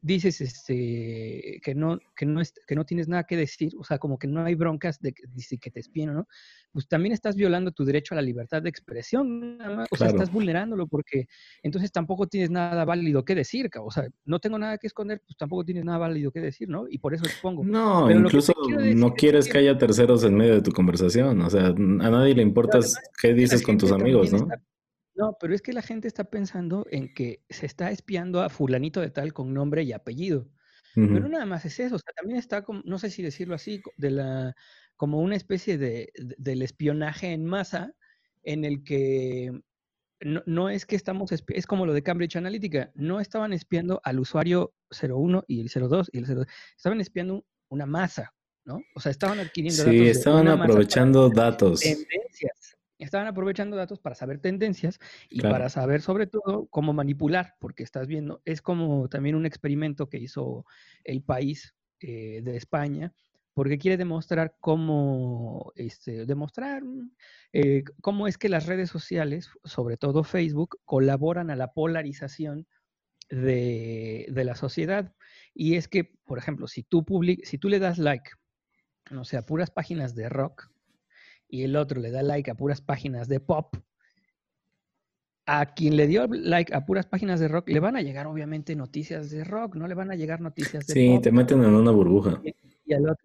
Dices 0.00 0.40
este, 0.40 1.60
que, 1.62 1.74
no, 1.74 1.98
que, 2.16 2.24
no 2.24 2.40
es, 2.40 2.54
que 2.66 2.74
no 2.76 2.84
tienes 2.84 3.08
nada 3.08 3.24
que 3.24 3.36
decir, 3.36 3.72
o 3.78 3.84
sea, 3.84 3.98
como 3.98 4.18
que 4.18 4.28
no 4.28 4.44
hay 4.44 4.54
broncas 4.54 5.00
de 5.00 5.12
que, 5.12 5.24
que 5.58 5.70
te 5.70 5.80
espien, 5.80 6.14
¿no? 6.14 6.28
Pues 6.72 6.86
también 6.86 7.12
estás 7.12 7.34
violando 7.34 7.72
tu 7.72 7.84
derecho 7.84 8.14
a 8.14 8.16
la 8.16 8.22
libertad 8.22 8.62
de 8.62 8.68
expresión, 8.68 9.58
o 9.90 9.96
sea, 9.96 10.08
estás 10.08 10.30
vulnerándolo 10.30 10.86
porque 10.86 11.26
entonces 11.62 11.90
tampoco 11.90 12.26
tienes 12.28 12.50
nada 12.50 12.84
válido 12.84 13.24
que 13.24 13.34
decir, 13.34 13.70
o 13.80 13.90
sea, 13.90 14.08
no 14.24 14.38
tengo 14.38 14.58
nada 14.58 14.78
que 14.78 14.86
esconder, 14.86 15.20
pues 15.26 15.36
tampoco 15.36 15.64
tienes 15.64 15.84
nada 15.84 15.98
válido 15.98 16.30
que 16.30 16.40
decir, 16.40 16.68
¿no? 16.68 16.86
Y 16.88 16.98
por 16.98 17.14
eso 17.14 17.24
expongo. 17.24 17.64
No, 17.64 18.10
incluso 18.10 18.52
no 18.94 19.14
quieres 19.14 19.48
que, 19.48 19.58
haya 19.58 19.76
terceros 19.76 20.22
en 20.22 20.36
medio 20.36 20.54
de 20.54 20.62
tu 20.62 20.70
conversación, 20.70 21.40
o 21.42 21.50
sea, 21.50 21.66
a 21.66 21.72
nadie 21.72 22.34
le 22.34 22.42
importa 22.42 22.78
qué 23.20 23.34
dices 23.34 23.62
con 23.62 23.76
tus 23.76 23.90
amigos, 23.90 24.32
¿no? 24.32 24.46
No, 25.18 25.36
pero 25.40 25.52
es 25.52 25.62
que 25.62 25.72
la 25.72 25.82
gente 25.82 26.06
está 26.06 26.22
pensando 26.22 26.86
en 26.92 27.12
que 27.12 27.42
se 27.50 27.66
está 27.66 27.90
espiando 27.90 28.40
a 28.40 28.48
fulanito 28.48 29.00
de 29.00 29.10
tal 29.10 29.32
con 29.32 29.52
nombre 29.52 29.82
y 29.82 29.92
apellido. 29.92 30.48
Pero 30.94 31.28
nada 31.28 31.46
más 31.46 31.64
es 31.64 31.78
eso, 31.78 31.94
o 31.94 31.98
sea, 31.98 32.12
también 32.16 32.40
está, 32.40 32.62
como, 32.62 32.82
no 32.84 32.98
sé 32.98 33.10
si 33.10 33.22
decirlo 33.22 33.54
así, 33.54 33.80
de 33.98 34.10
la, 34.10 34.56
como 34.96 35.20
una 35.20 35.36
especie 35.36 35.78
de, 35.78 36.10
del 36.16 36.62
espionaje 36.62 37.32
en 37.32 37.44
masa 37.44 37.94
en 38.42 38.64
el 38.64 38.82
que 38.82 39.52
no, 40.20 40.42
no, 40.46 40.68
es 40.70 40.86
que 40.86 40.96
estamos, 40.96 41.30
es 41.30 41.66
como 41.66 41.86
lo 41.86 41.92
de 41.92 42.02
Cambridge 42.02 42.34
Analytica, 42.34 42.90
no 42.96 43.20
estaban 43.20 43.52
espiando 43.52 44.00
al 44.02 44.18
usuario 44.18 44.72
01 44.90 45.44
y 45.46 45.60
el 45.60 45.68
02 45.68 46.10
y 46.12 46.18
el 46.18 46.24
02, 46.26 46.46
estaban 46.76 47.00
espiando 47.00 47.44
una 47.68 47.86
masa, 47.86 48.34
¿no? 48.64 48.80
O 48.96 49.00
sea, 49.00 49.12
estaban 49.12 49.38
adquiriendo 49.38 49.84
datos. 49.84 49.94
Sí, 49.94 50.08
estaban 50.08 50.48
aprovechando 50.48 51.28
datos. 51.28 51.78
Tendencias 51.78 52.77
estaban 53.04 53.26
aprovechando 53.26 53.76
datos 53.76 54.00
para 54.00 54.14
saber 54.14 54.40
tendencias 54.40 54.98
y 55.28 55.40
para 55.40 55.68
saber 55.68 56.00
sobre 56.00 56.26
todo 56.26 56.66
cómo 56.66 56.92
manipular, 56.92 57.54
porque 57.60 57.82
estás 57.82 58.06
viendo, 58.06 58.42
es 58.44 58.62
como 58.62 59.08
también 59.08 59.36
un 59.36 59.46
experimento 59.46 60.08
que 60.08 60.18
hizo 60.18 60.64
el 61.04 61.22
país 61.22 61.74
eh, 62.00 62.40
de 62.42 62.56
España, 62.56 63.12
porque 63.54 63.78
quiere 63.78 63.96
demostrar 63.96 64.54
cómo, 64.60 65.72
este, 65.74 66.26
demostrar 66.26 66.82
eh, 67.52 67.82
cómo 68.00 68.28
es 68.28 68.38
que 68.38 68.48
las 68.48 68.66
redes 68.66 68.88
sociales, 68.88 69.50
sobre 69.64 69.96
todo 69.96 70.22
Facebook, 70.22 70.78
colaboran 70.84 71.50
a 71.50 71.56
la 71.56 71.72
polarización 71.72 72.68
de, 73.30 74.26
de 74.30 74.44
la 74.44 74.54
sociedad. 74.54 75.12
Y 75.54 75.74
es 75.74 75.88
que, 75.88 76.04
por 76.24 76.38
ejemplo, 76.38 76.68
si 76.68 76.84
tú, 76.84 77.04
si 77.42 77.58
tú 77.58 77.68
le 77.68 77.80
das 77.80 77.98
like, 77.98 78.30
no 79.10 79.24
sé, 79.24 79.36
a 79.36 79.44
puras 79.44 79.70
páginas 79.70 80.14
de 80.14 80.28
rock, 80.28 80.70
y 81.48 81.62
el 81.62 81.76
otro 81.76 82.00
le 82.00 82.10
da 82.10 82.22
like 82.22 82.50
a 82.50 82.54
puras 82.54 82.80
páginas 82.80 83.28
de 83.28 83.40
pop, 83.40 83.76
a 85.46 85.74
quien 85.74 85.96
le 85.96 86.06
dio 86.06 86.26
like 86.26 86.74
a 86.74 86.84
puras 86.84 87.06
páginas 87.06 87.40
de 87.40 87.48
rock, 87.48 87.70
le 87.70 87.80
van 87.80 87.96
a 87.96 88.02
llegar 88.02 88.26
obviamente 88.26 88.76
noticias 88.76 89.30
de 89.30 89.44
rock, 89.44 89.76
no 89.76 89.88
le 89.88 89.94
van 89.94 90.10
a 90.10 90.14
llegar 90.14 90.40
noticias 90.40 90.86
de 90.86 90.92
sí, 90.92 91.18
te 91.22 91.32
meten 91.32 91.64
en 91.64 91.74
una 91.74 91.90
burbuja. 91.90 92.40
Y, 92.44 92.54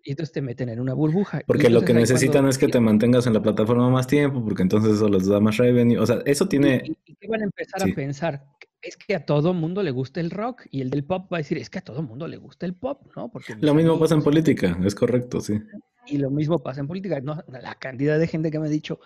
entonces 0.09 0.31
te 0.31 0.41
meten 0.41 0.69
en 0.69 0.79
una 0.79 0.93
burbuja. 0.93 1.41
Porque 1.47 1.69
lo 1.69 1.83
que 1.83 1.93
necesitan 1.93 2.47
es 2.47 2.57
que 2.57 2.67
te 2.67 2.79
mantengas 2.79 3.27
en 3.27 3.33
la 3.33 3.41
plataforma 3.41 3.89
más 3.89 4.07
tiempo, 4.07 4.43
porque 4.43 4.61
entonces 4.61 4.95
eso 4.95 5.07
les 5.07 5.25
da 5.27 5.39
más 5.39 5.55
revenue. 5.57 5.97
O 5.99 6.05
sea, 6.05 6.19
eso 6.25 6.47
tiene... 6.47 6.81
¿Y, 6.83 7.15
qué 7.15 7.27
van 7.27 7.41
a 7.41 7.43
empezar 7.45 7.81
a 7.81 7.93
pensar? 7.93 8.43
Es 8.81 8.97
que 8.97 9.15
a 9.15 9.25
todo 9.25 9.53
mundo 9.53 9.81
le 9.81 9.91
gusta 9.91 10.19
el 10.19 10.31
rock 10.31 10.63
y 10.69 10.81
el 10.81 10.89
del 10.89 11.05
pop 11.05 11.31
va 11.31 11.37
a 11.37 11.39
decir, 11.39 11.57
es 11.57 11.69
que 11.69 11.79
a 11.79 11.81
todo 11.81 12.03
mundo 12.03 12.27
le 12.27 12.35
gusta 12.35 12.65
el 12.65 12.73
pop, 12.73 13.07
¿no? 13.15 13.31
Porque 13.31 13.55
lo 13.59 13.73
mismo 13.73 13.97
pasa 13.97 14.15
en 14.15 14.21
política, 14.21 14.77
es 14.83 14.95
correcto, 14.95 15.39
sí. 15.39 15.61
Y 16.05 16.17
lo 16.17 16.29
mismo 16.29 16.61
pasa 16.61 16.81
en 16.81 16.87
política. 16.87 17.21
la 17.21 17.75
cantidad 17.75 18.19
de 18.19 18.27
gente 18.27 18.51
que 18.51 18.59
me 18.59 18.67
ha 18.67 18.69
dicho, 18.69 18.99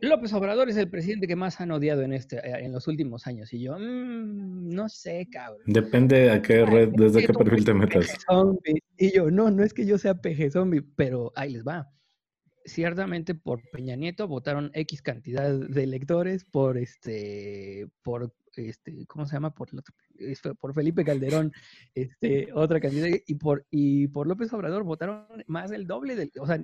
López 0.00 0.32
Obrador 0.32 0.68
es 0.68 0.76
el 0.76 0.88
presidente 0.88 1.26
que 1.26 1.36
más 1.36 1.60
han 1.60 1.70
odiado 1.70 2.02
en, 2.02 2.12
este, 2.12 2.36
eh, 2.36 2.64
en 2.64 2.72
los 2.72 2.86
últimos 2.88 3.26
años. 3.26 3.52
Y 3.52 3.60
yo, 3.60 3.76
mm, 3.78 4.68
no 4.68 4.88
sé, 4.88 5.28
cabrón. 5.30 5.62
Depende 5.66 6.30
a 6.30 6.42
qué 6.42 6.64
red, 6.64 6.90
desde 6.90 7.26
qué 7.26 7.32
perfil 7.32 7.64
te 7.64 7.74
metas. 7.74 8.18
Y 8.96 9.12
yo, 9.14 9.30
no, 9.30 9.50
no 9.50 9.64
es 9.64 9.74
que 9.74 9.86
yo 9.86 9.98
sea 9.98 10.14
peje 10.14 10.50
zombie, 10.50 10.82
pero 10.96 11.32
ahí 11.34 11.52
les 11.52 11.64
va. 11.64 11.90
Ciertamente 12.64 13.34
por 13.34 13.68
Peña 13.70 13.94
Nieto 13.94 14.26
votaron 14.26 14.70
X 14.72 15.02
cantidad 15.02 15.52
de 15.52 15.82
electores, 15.82 16.44
por 16.44 16.78
este, 16.78 17.88
por 18.02 18.32
este, 18.56 19.06
¿cómo 19.06 19.26
se 19.26 19.34
llama? 19.34 19.54
Por, 19.54 19.68
por 20.58 20.74
Felipe 20.74 21.04
Calderón, 21.04 21.52
este, 21.94 22.52
otra 22.54 22.80
cantidad, 22.80 23.08
y 23.26 23.34
por, 23.34 23.66
y 23.70 24.08
por 24.08 24.26
López 24.26 24.52
Obrador 24.52 24.84
votaron 24.84 25.26
más 25.46 25.70
del 25.70 25.86
doble, 25.86 26.16
del, 26.16 26.32
o 26.40 26.46
sea, 26.46 26.62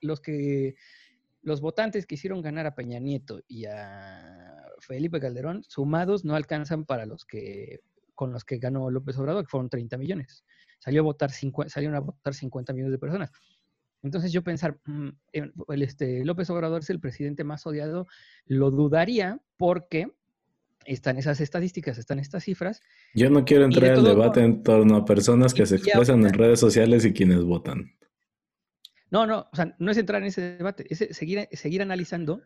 los 0.00 0.20
que, 0.20 0.76
los 1.42 1.60
votantes 1.60 2.06
que 2.06 2.14
hicieron 2.14 2.42
ganar 2.42 2.66
a 2.66 2.74
Peña 2.74 2.98
Nieto 2.98 3.40
y 3.46 3.66
a 3.66 4.64
Felipe 4.80 5.20
Calderón, 5.20 5.64
sumados, 5.64 6.24
no 6.24 6.34
alcanzan 6.34 6.84
para 6.84 7.06
los 7.06 7.24
que, 7.24 7.80
con 8.14 8.32
los 8.32 8.44
que 8.44 8.58
ganó 8.58 8.90
López 8.90 9.16
Obrador, 9.18 9.44
que 9.44 9.50
fueron 9.50 9.68
30 9.68 9.96
millones. 9.98 10.44
Salió 10.78 11.00
a 11.00 11.04
votar 11.04 11.30
salieron 11.30 11.96
a 11.96 12.00
votar 12.00 12.34
50 12.34 12.72
millones 12.72 12.92
de 12.92 12.98
personas. 12.98 13.32
Entonces 14.02 14.32
yo 14.32 14.42
pensar, 14.42 14.78
mm, 14.84 15.08
el, 15.32 15.82
este, 15.82 16.24
López 16.24 16.48
Obrador 16.50 16.82
es 16.82 16.90
el 16.90 17.00
presidente 17.00 17.44
más 17.44 17.66
odiado, 17.66 18.06
lo 18.46 18.70
dudaría 18.70 19.40
porque 19.56 20.12
están 20.84 21.18
esas 21.18 21.40
estadísticas, 21.40 21.98
están 21.98 22.18
estas 22.18 22.44
cifras. 22.44 22.80
Yo 23.14 23.28
no 23.30 23.44
quiero 23.44 23.64
entrar 23.64 23.98
en 23.98 24.04
debate 24.04 24.40
en 24.40 24.62
torno 24.62 24.96
a 24.96 25.04
personas 25.04 25.52
que 25.52 25.66
se 25.66 25.76
expresan 25.76 26.24
en 26.24 26.32
redes 26.32 26.60
sociales 26.60 27.04
y 27.04 27.12
quienes 27.12 27.44
votan. 27.44 27.92
No, 29.10 29.26
no, 29.26 29.48
o 29.52 29.56
sea, 29.56 29.74
no 29.78 29.90
es 29.90 29.96
entrar 29.96 30.22
en 30.22 30.28
ese 30.28 30.56
debate, 30.58 30.86
es 30.88 31.16
seguir, 31.16 31.48
seguir 31.52 31.82
analizando 31.82 32.42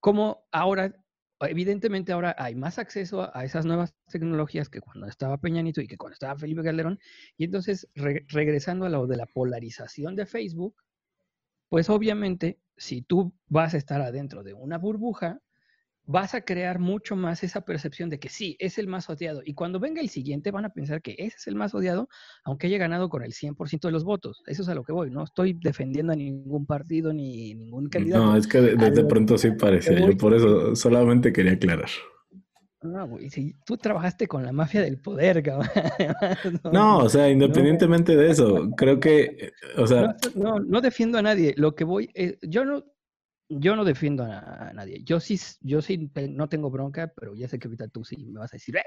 cómo 0.00 0.46
ahora, 0.52 0.94
evidentemente 1.40 2.12
ahora 2.12 2.34
hay 2.38 2.54
más 2.54 2.78
acceso 2.78 3.30
a, 3.34 3.44
esas 3.44 3.66
nuevas 3.66 3.94
tecnologías 4.08 4.68
que 4.68 4.80
cuando 4.80 5.06
estaba 5.06 5.38
Peñanito 5.38 5.80
y 5.80 5.88
que 5.88 5.96
cuando 5.96 6.14
estaba 6.14 6.38
Felipe 6.38 6.62
Calderón. 6.62 6.98
Y 7.36 7.44
entonces, 7.44 7.88
regresando 7.94 8.86
a 8.86 8.88
lo 8.88 9.06
de 9.06 9.16
la 9.16 9.26
polarización 9.26 10.14
de 10.14 10.26
Facebook, 10.26 10.76
pues 11.68 11.90
obviamente, 11.90 12.58
si 12.76 13.02
tú 13.02 13.34
vas 13.48 13.74
a 13.74 13.76
estar 13.78 14.00
adentro 14.00 14.42
de 14.42 14.54
una 14.54 14.78
burbuja, 14.78 15.40
vas 16.06 16.34
a 16.34 16.42
crear 16.42 16.78
mucho 16.78 17.16
más 17.16 17.42
esa 17.42 17.62
percepción 17.62 18.08
de 18.08 18.20
que 18.20 18.28
sí, 18.28 18.56
es 18.60 18.78
el 18.78 18.86
más 18.86 19.10
odiado. 19.10 19.42
Y 19.44 19.54
cuando 19.54 19.80
venga 19.80 20.00
el 20.00 20.08
siguiente, 20.08 20.52
van 20.52 20.64
a 20.64 20.72
pensar 20.72 21.02
que 21.02 21.16
ese 21.18 21.36
es 21.36 21.46
el 21.48 21.56
más 21.56 21.74
odiado, 21.74 22.08
aunque 22.44 22.68
haya 22.68 22.78
ganado 22.78 23.08
con 23.08 23.24
el 23.24 23.32
100% 23.32 23.88
de 23.88 23.92
los 23.92 24.04
votos. 24.04 24.42
Eso 24.46 24.62
es 24.62 24.68
a 24.68 24.74
lo 24.74 24.84
que 24.84 24.92
voy. 24.92 25.10
No 25.10 25.24
estoy 25.24 25.58
defendiendo 25.60 26.12
a 26.12 26.16
ningún 26.16 26.64
partido 26.64 27.12
ni 27.12 27.54
ningún 27.54 27.88
candidato. 27.88 28.24
No, 28.24 28.36
es 28.36 28.46
que 28.46 28.60
desde 28.60 29.04
pronto 29.04 29.36
sí 29.36 29.50
parecía. 29.50 29.98
Yo 29.98 30.16
por 30.16 30.34
eso 30.34 30.76
solamente 30.76 31.32
quería 31.32 31.52
aclarar. 31.52 31.90
No, 32.82 33.06
güey, 33.08 33.30
si 33.30 33.54
tú 33.64 33.76
trabajaste 33.76 34.28
con 34.28 34.44
la 34.44 34.52
mafia 34.52 34.82
del 34.82 34.98
poder, 34.98 35.42
cabrón. 35.42 35.68
no, 36.72 36.98
o 36.98 37.08
sea, 37.08 37.28
independientemente 37.30 38.14
de 38.14 38.30
eso, 38.30 38.70
creo 38.76 39.00
que, 39.00 39.52
o 39.76 39.86
sea... 39.86 40.14
No, 40.34 40.60
no, 40.60 40.80
defiendo 40.80 41.18
a 41.18 41.22
nadie. 41.22 41.54
Lo 41.56 41.74
que 41.74 41.84
voy, 41.84 42.10
eh, 42.14 42.38
yo 42.42 42.64
no, 42.64 42.84
yo 43.48 43.76
no 43.76 43.84
defiendo 43.84 44.24
a, 44.24 44.72
nadie. 44.74 45.02
Yo 45.04 45.20
sí, 45.20 45.38
yo 45.60 45.80
sí 45.80 46.10
no 46.30 46.48
tengo 46.48 46.70
bronca, 46.70 47.12
pero 47.16 47.34
ya 47.34 47.48
sé 47.48 47.58
que 47.58 47.68
ahorita 47.68 47.88
tú 47.88 48.04
sí 48.04 48.26
me 48.26 48.40
vas 48.40 48.52
a 48.52 48.56
decir, 48.56 48.76
eh", 48.76 48.84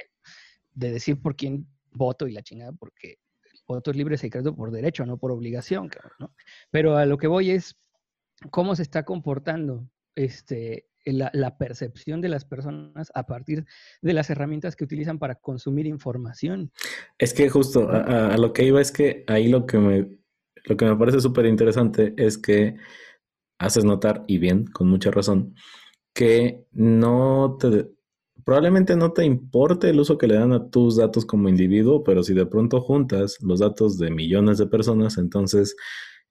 de 0.73 0.91
decir 0.91 1.21
por 1.21 1.36
quién 1.36 1.67
voto 1.91 2.28
y 2.28 2.34
la 2.34 2.43
chingada, 2.43 2.71
porque 2.73 3.17
el 3.52 3.60
voto 3.67 3.91
es 3.91 3.97
libre 3.97 4.17
secreto 4.17 4.56
por 4.56 4.71
derecho, 4.71 5.06
no 5.06 5.17
por 5.17 5.32
obligación, 5.32 5.89
¿no? 6.19 6.34
Pero 6.69 6.95
a 6.97 7.06
lo 7.06 7.17
que 7.17 7.28
voy 7.28 7.52
es 7.52 7.75
cómo 8.52 8.75
se 8.75 8.84
está 8.84 9.04
comportando 9.04 9.89
este, 10.15 10.88
la, 11.06 11.58
percepción 11.58 12.22
de 12.22 12.30
las 12.30 12.46
personas 12.46 13.12
a 13.16 13.26
partir 13.26 13.66
de 14.02 14.14
las 14.14 14.30
herramientas 14.30 14.76
que 14.76 14.84
utilizan 14.84 15.20
para 15.20 15.36
consumir 15.36 15.86
información. 15.86 16.72
Es 17.18 17.34
que 17.34 17.50
justo 17.50 17.90
a, 17.90 18.34
a 18.34 18.38
lo 18.38 18.54
que 18.54 18.64
iba 18.64 18.82
es 18.82 18.92
que 18.92 19.24
ahí 19.28 19.48
lo 19.48 19.66
que 19.66 19.78
me, 19.78 20.20
lo 20.66 20.78
que 20.78 20.86
me 20.86 20.96
parece 20.96 21.20
súper 21.20 21.46
interesante 21.46 22.14
es 22.18 22.38
que 22.38 22.76
haces 23.60 23.84
notar, 23.84 24.24
y 24.28 24.38
bien, 24.38 24.66
con 24.68 24.88
mucha 24.88 25.12
razón, 25.12 25.54
que 26.14 26.66
no 26.72 27.58
te, 27.60 27.90
probablemente 28.46 28.96
no 28.96 29.12
te 29.12 29.26
importe 29.26 29.90
el 29.90 30.00
uso 30.00 30.18
que 30.18 30.28
le 30.28 30.36
dan 30.36 30.54
a 30.54 30.70
tus 30.70 30.98
datos 30.98 31.26
como 31.26 31.50
individuo, 31.50 32.04
pero 32.04 32.24
si 32.24 32.34
de 32.34 32.46
pronto 32.46 32.82
juntas 32.82 33.38
los 33.42 33.60
datos 33.60 33.98
de 33.98 34.12
millones 34.12 34.58
de 34.58 34.68
personas, 34.68 35.18
entonces 35.18 35.76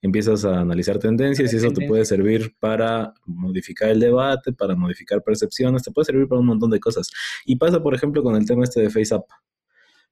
empiezas 0.01 0.45
a 0.45 0.61
analizar 0.61 0.97
tendencias 0.99 1.51
y 1.53 1.57
eso 1.57 1.71
te 1.71 1.85
puede 1.87 2.05
servir 2.05 2.55
para 2.59 3.13
modificar 3.25 3.89
el 3.89 3.99
debate, 3.99 4.53
para 4.53 4.75
modificar 4.75 5.21
percepciones, 5.21 5.83
te 5.83 5.91
puede 5.91 6.05
servir 6.05 6.27
para 6.27 6.39
un 6.39 6.47
montón 6.47 6.69
de 6.69 6.79
cosas. 6.79 7.09
Y 7.45 7.57
pasa, 7.57 7.81
por 7.81 7.93
ejemplo, 7.93 8.23
con 8.23 8.35
el 8.35 8.45
tema 8.45 8.63
este 8.63 8.81
de 8.81 8.89
FaceApp. 8.89 9.25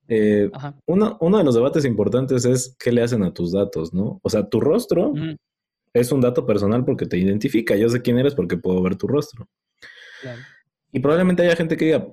Eh, 0.10 0.50
uno, 0.86 1.18
uno, 1.20 1.38
de 1.38 1.44
los 1.44 1.56
debates 1.56 1.84
importantes 1.86 2.46
es 2.46 2.76
qué 2.80 2.92
le 2.92 3.02
hacen 3.02 3.24
a 3.24 3.34
tus 3.34 3.52
datos, 3.52 3.94
¿no? 3.94 4.20
O 4.24 4.30
sea, 4.30 4.48
tu 4.48 4.60
rostro 4.60 5.14
es 5.94 6.12
un 6.12 6.22
dato 6.22 6.46
personal 6.46 6.86
porque 6.86 7.06
te 7.06 7.18
identifica. 7.18 7.76
Yo 7.76 7.90
sé 7.90 8.02
quién 8.02 8.18
eres 8.18 8.36
porque 8.36 8.58
puedo 8.58 8.82
ver 8.82 8.96
tu 8.96 9.08
rostro. 9.08 9.48
Y 10.92 11.00
probablemente 11.00 11.44
haya 11.44 11.56
gente 11.56 11.76
que 11.76 11.86
diga, 11.86 12.08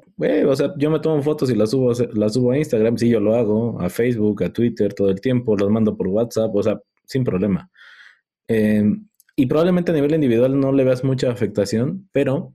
o 0.49 0.57
sea, 0.57 0.75
yo 0.77 0.91
me 0.91 0.99
tomo 0.99 1.23
fotos 1.23 1.49
y 1.51 1.55
las 1.55 1.71
subo, 1.71 1.93
las 2.13 2.35
subo 2.35 2.51
a 2.51 2.59
Instagram, 2.59 2.99
sí, 2.99 3.09
yo 3.09 3.21
lo 3.21 3.35
hago, 3.35 3.81
a 3.81 3.89
Facebook, 3.89 4.43
a 4.43 4.53
Twitter 4.53 4.93
todo 4.93 5.11
el 5.11 5.21
tiempo, 5.21 5.57
los 5.57 5.71
mando 5.71 5.97
por 5.97 6.09
WhatsApp, 6.09 6.55
o 6.55 6.63
sea, 6.63 6.81
sin 7.07 7.25
problema. 7.25 7.71
Em, 8.49 9.09
y 9.37 9.47
probablemente 9.47 9.91
a 9.91 9.95
nivel 9.95 10.15
individual 10.15 10.59
no 10.59 10.73
le 10.73 10.85
veas 10.85 11.05
mucha 11.05 11.31
afectación, 11.31 12.09
pero 12.13 12.55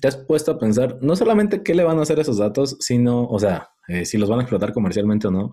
te 0.00 0.06
has 0.06 0.16
puesto 0.16 0.52
a 0.52 0.58
pensar 0.58 0.98
no 1.00 1.16
solamente 1.16 1.62
qué 1.62 1.74
le 1.74 1.82
van 1.82 1.98
a 1.98 2.02
hacer 2.02 2.18
esos 2.20 2.38
datos, 2.38 2.76
sino, 2.80 3.24
o 3.24 3.38
sea, 3.38 3.70
eh, 3.88 4.06
si 4.06 4.18
los 4.18 4.28
van 4.28 4.38
a 4.38 4.42
explotar 4.42 4.72
comercialmente 4.72 5.26
o 5.26 5.30
no, 5.30 5.52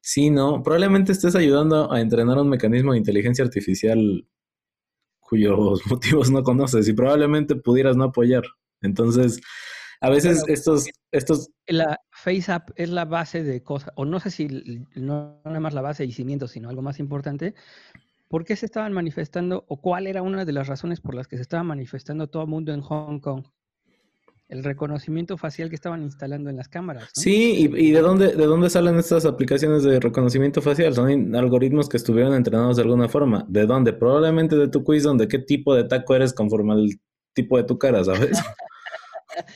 sino 0.00 0.62
probablemente 0.62 1.12
estés 1.12 1.34
ayudando 1.34 1.92
a 1.92 2.00
entrenar 2.00 2.38
un 2.38 2.48
mecanismo 2.48 2.92
de 2.92 2.98
inteligencia 2.98 3.44
artificial 3.44 4.26
cuyos 5.20 5.80
motivos 5.90 6.30
no 6.30 6.42
conoces 6.42 6.88
y 6.88 6.92
probablemente 6.92 7.56
pudieras 7.56 7.96
no 7.96 8.04
apoyar. 8.04 8.44
Entonces, 8.80 9.40
a 10.00 10.10
veces 10.10 10.44
estos, 10.46 10.86
estos... 11.12 11.50
La 11.66 12.00
FaceApp 12.22 12.70
es 12.74 12.90
la 12.90 13.04
base 13.04 13.44
de 13.44 13.62
cosas, 13.62 13.92
o 13.94 14.04
no 14.04 14.18
sé 14.18 14.30
si 14.30 14.48
no 14.96 15.40
nada 15.44 15.60
más 15.60 15.72
la 15.72 15.82
base 15.82 16.04
de 16.04 16.12
cimientos, 16.12 16.50
sino 16.50 16.68
algo 16.68 16.82
más 16.82 16.98
importante. 16.98 17.54
¿Por 18.28 18.44
qué 18.44 18.56
se 18.56 18.66
estaban 18.66 18.92
manifestando 18.92 19.64
o 19.68 19.80
cuál 19.80 20.06
era 20.06 20.20
una 20.20 20.44
de 20.44 20.52
las 20.52 20.66
razones 20.66 21.00
por 21.00 21.14
las 21.14 21.28
que 21.28 21.36
se 21.36 21.42
estaba 21.42 21.62
manifestando 21.62 22.26
todo 22.26 22.42
el 22.42 22.48
mundo 22.48 22.72
en 22.72 22.80
Hong 22.80 23.20
Kong? 23.20 23.44
El 24.48 24.64
reconocimiento 24.64 25.36
facial 25.36 25.68
que 25.68 25.76
estaban 25.76 26.02
instalando 26.02 26.50
en 26.50 26.56
las 26.56 26.68
cámaras. 26.68 27.10
Sí, 27.14 27.70
y, 27.72 27.90
de 27.92 28.00
dónde 28.00 28.34
de 28.34 28.46
dónde 28.46 28.70
salen 28.70 28.98
estas 28.98 29.24
aplicaciones 29.24 29.82
de 29.84 30.00
reconocimiento 30.00 30.60
facial? 30.60 30.94
Son 30.94 31.36
algoritmos 31.36 31.88
que 31.88 31.98
estuvieron 31.98 32.34
entrenados 32.34 32.76
de 32.76 32.82
alguna 32.82 33.08
forma. 33.08 33.44
¿De 33.48 33.66
dónde? 33.66 33.92
Probablemente 33.92 34.56
de 34.56 34.68
tu 34.68 34.82
quiz, 34.82 35.02
donde 35.04 35.28
qué 35.28 35.38
tipo 35.38 35.74
de 35.74 35.84
taco 35.84 36.14
eres 36.16 36.32
conforme 36.32 36.72
al 36.72 36.88
tipo 37.34 37.58
de 37.58 37.64
tu 37.64 37.78
cara, 37.78 38.02
¿sabes? 38.04 38.38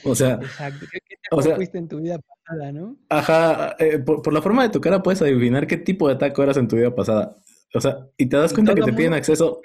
O 0.05 0.15
sea, 0.15 0.35
Exacto. 0.35 0.87
¿Qué, 1.33 1.39
o 1.39 1.43
sea, 1.43 1.57
fuiste 1.57 1.79
en 1.79 1.89
tu 1.89 1.99
vida 2.01 2.19
pasada, 2.19 2.73
no? 2.73 2.97
Ajá, 3.09 3.75
eh, 3.79 3.99
por, 3.99 4.33
la 4.33 4.43
forma 4.43 4.63
de 4.63 4.69
tu 4.69 4.81
cara 4.81 5.03
puedes 5.03 5.23
adivinar 5.23 5.67
qué 5.67 5.79
tipo 5.79 6.09
de 6.09 6.17
taco 6.17 6.43
eras 6.43 6.59
en 6.59 6.69
tu 6.69 6.77
vida 6.77 6.95
pasada. 6.95 7.35
O 7.75 7.81
sea, 7.81 8.07
y 8.19 8.27
te 8.27 8.37
das 8.37 8.53
cuenta 8.53 8.75
que 8.75 8.83
te 8.83 8.93
piden 8.93 9.15
acceso. 9.15 9.63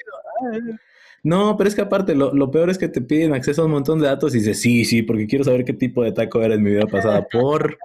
No, 1.24 1.58
pero 1.58 1.68
es 1.68 1.76
que 1.76 1.82
aparte, 1.82 2.16
lo, 2.16 2.52
peor 2.52 2.70
es 2.70 2.78
que 2.78 2.88
te 2.88 3.02
piden 3.02 3.34
acceso 3.34 3.64
a 3.64 3.66
un 3.66 3.72
montón 3.72 4.00
de 4.00 4.08
datos 4.08 4.34
y 4.34 4.38
dices, 4.38 4.62
sí, 4.62 4.86
sí, 4.86 5.02
porque 5.02 5.28
quiero 5.28 5.44
saber 5.44 5.66
qué 5.66 5.74
tipo 5.74 6.04
de 6.04 6.14
taco 6.14 6.42
era 6.42 6.56
en 6.56 6.64
mi 6.64 6.72
vida 6.72 6.86
pasada. 6.86 7.28
Por. 7.30 7.78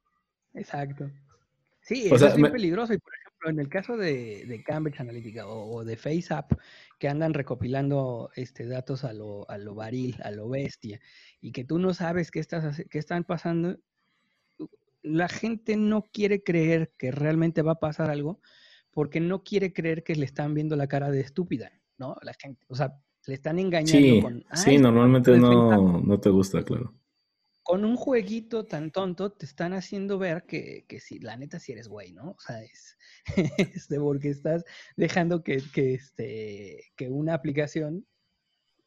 Exacto. 0.54 1.08
Sí, 1.80 2.08
eso 2.10 2.26
es 2.26 2.36
muy 2.36 2.50
peligroso. 2.50 2.92
Y 2.92 2.98
por 2.98 3.12
ejemplo, 3.14 3.27
en 3.44 3.58
el 3.58 3.68
caso 3.68 3.96
de, 3.96 4.62
Cambridge 4.66 5.00
Analytica 5.00 5.46
o, 5.46 5.84
de 5.84 5.96
FaceApp, 5.96 6.52
que 6.98 7.08
andan 7.08 7.34
recopilando 7.34 8.30
este, 8.34 8.66
datos 8.66 9.04
a 9.04 9.12
lo, 9.12 9.48
a 9.50 9.58
lo 9.58 9.74
varil, 9.74 10.16
a 10.22 10.30
lo 10.30 10.48
bestia, 10.48 11.00
y 11.40 11.52
que 11.52 11.64
tú 11.64 11.78
no 11.78 11.94
sabes 11.94 12.30
qué, 12.30 12.40
estás, 12.40 12.82
qué 12.90 12.98
están 12.98 13.24
pasando, 13.24 13.76
la 15.02 15.28
gente 15.28 15.76
no 15.76 16.02
quiere 16.12 16.42
creer 16.42 16.92
que 16.98 17.10
realmente 17.10 17.62
va 17.62 17.72
a 17.72 17.80
pasar 17.80 18.10
algo 18.10 18.40
porque 18.90 19.20
no 19.20 19.44
quiere 19.44 19.72
creer 19.72 20.02
que 20.02 20.16
le 20.16 20.24
están 20.24 20.54
viendo 20.54 20.74
la 20.74 20.88
cara 20.88 21.10
de 21.10 21.20
estúpida, 21.20 21.72
¿no? 21.98 22.16
La 22.22 22.34
gente, 22.34 22.66
o 22.68 22.74
sea, 22.74 22.98
le 23.26 23.34
están 23.34 23.58
engañando 23.58 23.92
sí, 23.92 24.20
con... 24.20 24.44
Sí, 24.54 24.78
normalmente 24.78 25.36
no, 25.38 26.00
no 26.00 26.20
te 26.20 26.30
gusta, 26.30 26.62
claro. 26.64 26.94
Con 27.68 27.84
un 27.84 27.96
jueguito 27.96 28.64
tan 28.64 28.90
tonto 28.90 29.30
te 29.30 29.44
están 29.44 29.74
haciendo 29.74 30.18
ver 30.18 30.44
que, 30.46 30.86
que 30.88 31.00
sí, 31.00 31.18
la 31.18 31.36
neta 31.36 31.58
sí 31.58 31.72
eres 31.72 31.86
güey, 31.86 32.12
¿no? 32.12 32.30
O 32.30 32.40
sea, 32.40 32.62
es, 32.62 32.96
este, 33.58 34.00
porque 34.00 34.30
estás 34.30 34.64
dejando 34.96 35.42
que, 35.42 35.62
que, 35.74 35.92
este, 35.92 36.82
que 36.96 37.10
una 37.10 37.34
aplicación 37.34 38.06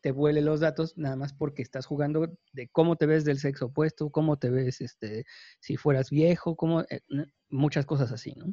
te 0.02 0.12
vuele 0.12 0.42
los 0.42 0.62
datos 0.62 0.98
nada 0.98 1.16
más 1.16 1.32
porque 1.32 1.62
estás 1.62 1.86
jugando 1.86 2.36
de 2.54 2.70
cómo 2.70 2.96
te 2.96 3.06
ves 3.06 3.24
del 3.24 3.38
sexo 3.38 3.68
opuesto, 3.68 4.10
cómo 4.10 4.40
te 4.40 4.50
ves 4.50 4.82
este, 4.82 5.26
si 5.60 5.78
fueras 5.78 6.10
viejo, 6.10 6.56
cómo, 6.56 6.82
eh, 6.82 7.02
muchas 7.52 7.86
cosas 7.86 8.12
así, 8.12 8.34
¿no? 8.36 8.52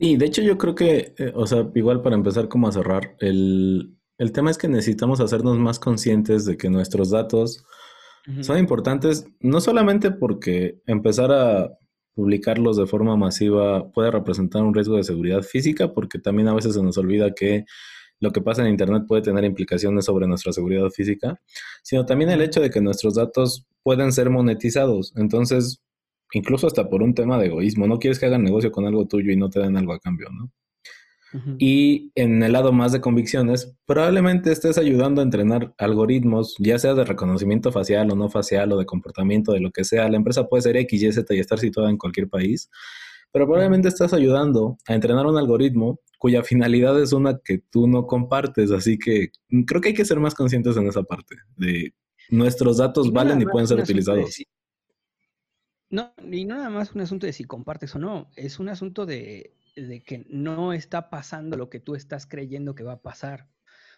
Sí, 0.00 0.16
de 0.16 0.26
hecho 0.26 0.42
yo 0.42 0.58
creo 0.58 0.74
que, 0.74 1.14
eh, 1.16 1.32
o 1.32 1.46
sea, 1.46 1.70
igual 1.76 2.02
para 2.02 2.16
empezar 2.16 2.48
como 2.48 2.66
a 2.66 2.72
cerrar, 2.72 3.14
el, 3.20 3.96
el, 4.18 4.32
tema 4.32 4.50
es 4.50 4.58
que 4.58 4.66
necesitamos 4.66 5.20
hacernos 5.20 5.58
más 5.58 5.78
conscientes 5.78 6.44
de 6.44 6.56
que 6.56 6.68
nuestros 6.68 7.10
datos 7.10 7.64
son 8.40 8.58
importantes, 8.58 9.26
no 9.40 9.60
solamente 9.60 10.10
porque 10.10 10.80
empezar 10.86 11.30
a 11.32 11.70
publicarlos 12.14 12.76
de 12.76 12.86
forma 12.86 13.16
masiva 13.16 13.90
puede 13.90 14.10
representar 14.10 14.62
un 14.62 14.72
riesgo 14.72 14.96
de 14.96 15.04
seguridad 15.04 15.42
física, 15.42 15.92
porque 15.92 16.18
también 16.18 16.48
a 16.48 16.54
veces 16.54 16.74
se 16.74 16.82
nos 16.82 16.96
olvida 16.96 17.34
que 17.34 17.64
lo 18.20 18.32
que 18.32 18.40
pasa 18.40 18.62
en 18.62 18.68
Internet 18.68 19.04
puede 19.06 19.22
tener 19.22 19.44
implicaciones 19.44 20.06
sobre 20.06 20.26
nuestra 20.26 20.52
seguridad 20.52 20.88
física, 20.90 21.40
sino 21.82 22.06
también 22.06 22.30
el 22.30 22.40
hecho 22.40 22.60
de 22.60 22.70
que 22.70 22.80
nuestros 22.80 23.14
datos 23.14 23.66
pueden 23.82 24.12
ser 24.12 24.30
monetizados. 24.30 25.12
Entonces, 25.16 25.82
incluso 26.32 26.66
hasta 26.66 26.88
por 26.88 27.02
un 27.02 27.14
tema 27.14 27.38
de 27.38 27.46
egoísmo, 27.46 27.86
no 27.86 27.98
quieres 27.98 28.18
que 28.18 28.26
hagan 28.26 28.44
negocio 28.44 28.72
con 28.72 28.86
algo 28.86 29.06
tuyo 29.06 29.32
y 29.32 29.36
no 29.36 29.50
te 29.50 29.60
den 29.60 29.76
algo 29.76 29.92
a 29.92 30.00
cambio, 30.00 30.28
¿no? 30.30 30.50
Y 31.58 32.12
en 32.14 32.42
el 32.42 32.52
lado 32.52 32.72
más 32.72 32.92
de 32.92 33.00
convicciones, 33.00 33.76
probablemente 33.86 34.52
estés 34.52 34.78
ayudando 34.78 35.20
a 35.20 35.24
entrenar 35.24 35.74
algoritmos, 35.78 36.54
ya 36.58 36.78
sea 36.78 36.94
de 36.94 37.04
reconocimiento 37.04 37.72
facial 37.72 38.10
o 38.12 38.14
no 38.14 38.28
facial 38.28 38.72
o 38.72 38.78
de 38.78 38.86
comportamiento, 38.86 39.52
de 39.52 39.60
lo 39.60 39.70
que 39.70 39.84
sea. 39.84 40.08
La 40.08 40.16
empresa 40.16 40.48
puede 40.48 40.62
ser 40.62 40.76
X, 40.76 41.02
Y, 41.02 41.12
Z 41.12 41.34
y 41.34 41.40
estar 41.40 41.58
situada 41.58 41.90
en 41.90 41.98
cualquier 41.98 42.28
país, 42.28 42.70
pero 43.32 43.46
probablemente 43.46 43.88
estás 43.88 44.12
ayudando 44.12 44.78
a 44.86 44.94
entrenar 44.94 45.26
un 45.26 45.36
algoritmo 45.36 45.98
cuya 46.18 46.42
finalidad 46.42 47.00
es 47.02 47.12
una 47.12 47.38
que 47.38 47.58
tú 47.58 47.88
no 47.88 48.06
compartes. 48.06 48.70
Así 48.70 48.96
que 48.96 49.30
creo 49.66 49.80
que 49.80 49.88
hay 49.88 49.94
que 49.94 50.04
ser 50.04 50.20
más 50.20 50.34
conscientes 50.34 50.76
en 50.76 50.86
esa 50.86 51.02
parte 51.02 51.36
de 51.56 51.92
nuestros 52.30 52.78
datos 52.78 53.12
valen 53.12 53.42
y 53.42 53.46
pueden 53.46 53.68
ser 53.68 53.80
utilizados. 53.80 54.42
No, 55.90 56.12
y 56.30 56.44
no 56.44 56.56
nada 56.56 56.70
más 56.70 56.94
un 56.94 57.02
asunto 57.02 57.26
de 57.26 57.32
si 57.32 57.44
compartes 57.44 57.94
o 57.94 57.98
no, 57.98 58.30
es 58.36 58.58
un 58.58 58.68
asunto 58.68 59.06
de, 59.06 59.54
que 59.74 60.26
no 60.28 60.72
está 60.72 61.10
pasando 61.10 61.56
lo 61.56 61.68
que 61.68 61.80
tú 61.80 61.94
estás 61.94 62.26
creyendo 62.26 62.74
que 62.74 62.84
va 62.84 62.94
a 62.94 63.02
pasar. 63.02 63.48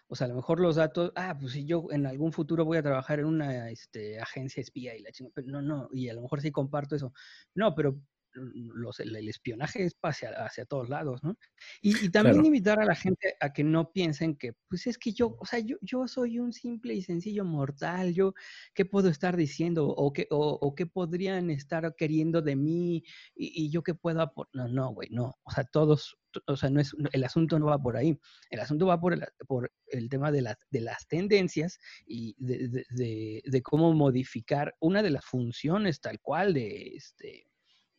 O 0.07 0.15
sea, 0.15 0.25
a 0.25 0.29
lo 0.29 0.35
mejor 0.35 0.59
los 0.59 0.77
datos, 0.77 1.11
ah, 1.15 1.37
pues 1.39 1.53
si 1.53 1.65
yo 1.65 1.87
en 1.91 2.05
algún 2.05 2.31
futuro 2.31 2.63
voy 2.63 2.77
a 2.77 2.83
trabajar 2.83 3.19
en 3.19 3.25
una 3.25 3.69
este, 3.69 4.19
agencia 4.19 4.61
espía 4.61 4.95
y 4.95 5.01
la 5.01 5.11
chingada, 5.11 5.43
no, 5.45 5.61
no, 5.61 5.89
y 5.91 6.07
a 6.09 6.13
lo 6.13 6.21
mejor 6.21 6.41
sí 6.41 6.51
comparto 6.51 6.95
eso. 6.95 7.13
No, 7.53 7.75
pero 7.75 7.99
los, 8.37 8.99
el, 8.99 9.27
espionaje 9.27 9.83
es 9.83 9.97
hacia, 10.01 10.29
hacia 10.45 10.65
todos 10.65 10.89
lados, 10.89 11.23
¿no? 11.23 11.37
Y, 11.81 12.09
también 12.09 12.45
invitar 12.45 12.79
a 12.79 12.85
la 12.85 12.95
gente 12.95 13.35
a 13.39 13.51
que 13.51 13.63
no 13.63 13.91
piensen 13.91 14.35
que, 14.35 14.53
pues 14.67 14.87
es 14.87 14.97
que 14.97 15.11
yo, 15.13 15.35
o 15.39 15.45
sea, 15.45 15.59
yo, 15.59 15.77
yo 15.81 16.07
soy 16.07 16.39
un 16.39 16.53
simple 16.53 16.93
y 16.93 17.01
sencillo 17.01 17.45
mortal, 17.45 18.13
yo, 18.13 18.33
¿qué 18.73 18.85
puedo 18.85 19.09
estar 19.09 19.35
diciendo? 19.35 19.87
¿O 19.87 20.13
qué, 20.13 20.27
o, 20.29 20.75
qué 20.75 20.85
podrían 20.85 21.49
estar 21.49 21.95
queriendo 21.95 22.41
de 22.41 22.55
mí? 22.55 23.03
¿Y, 23.35 23.69
yo 23.69 23.83
qué 23.83 23.93
puedo 23.93 24.21
aportar? 24.21 24.53
No, 24.53 24.67
no, 24.67 24.93
güey, 24.93 25.09
no. 25.09 25.35
O 25.43 25.51
sea, 25.51 25.63
todos, 25.63 26.17
o 26.45 26.55
sea, 26.55 26.69
no 26.69 26.79
es, 26.79 26.95
el 27.11 27.23
asunto 27.23 27.59
no 27.59 27.67
va 27.67 27.77
por 27.77 27.97
ahí. 27.97 28.19
El 28.49 28.59
asunto 28.59 28.85
va 28.87 28.99
por 28.99 29.13
el, 29.13 29.25
por 29.47 29.71
el 29.87 30.09
tema 30.09 30.31
de, 30.31 30.41
las 30.41 30.57
de 30.69 30.81
las 30.81 31.07
tendencias 31.07 31.79
y 32.05 32.35
de, 32.37 32.85
de, 32.89 33.41
de, 33.45 33.61
cómo 33.61 33.93
modificar 33.93 34.75
una 34.79 35.01
de 35.01 35.11
las 35.11 35.25
funciones 35.25 35.99
tal 36.01 36.19
cual 36.19 36.53
de 36.53 36.95
este 36.95 37.47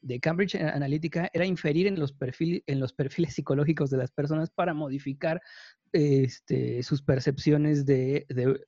de 0.01 0.21
Cambridge 0.21 0.55
Analytica 0.57 1.31
era 1.33 1.45
inferir 1.45 1.87
en 1.87 1.99
los, 1.99 2.13
perfiles, 2.13 2.63
en 2.67 2.81
los 2.81 2.93
perfiles 2.93 3.35
psicológicos 3.35 3.91
de 3.91 3.99
las 3.99 4.11
personas 4.11 4.51
para 4.51 4.75
modificar 4.75 5.41
este, 5.93 6.83
sus 6.83 7.03
percepciones 7.03 7.87
de, 7.87 8.27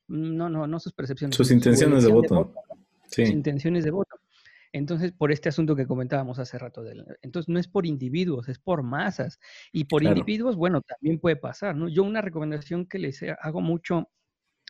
no, 0.09 0.49
no, 0.49 0.67
no 0.67 0.81
sus 0.81 0.93
percepciones. 0.93 1.37
Sus 1.37 1.51
intenciones 1.51 2.05
de 2.05 2.13
voto. 2.13 2.55
Sus 3.11 3.29
intenciones 3.29 3.85
de 3.85 3.91
voto. 3.91 4.17
Entonces, 4.73 5.11
por 5.11 5.33
este 5.33 5.49
asunto 5.49 5.75
que 5.75 5.87
comentábamos 5.87 6.39
hace 6.39 6.57
rato, 6.57 6.85
entonces 7.23 7.49
no 7.49 7.59
es 7.59 7.67
por 7.67 7.87
individuos, 7.87 8.49
es 8.49 8.61
por 8.61 8.85
masas. 8.85 9.41
Y 9.73 9.85
por 9.85 10.05
individuos, 10.05 10.55
bueno, 10.55 10.81
también 10.81 11.19
puede 11.19 11.35
pasar, 11.35 11.75
¿no? 11.75 11.89
Yo 11.89 12.05
una 12.05 12.21
recomendación 12.21 12.87
que 12.87 13.01
les 13.01 13.21
hago 13.41 13.61
mucho 13.61 14.11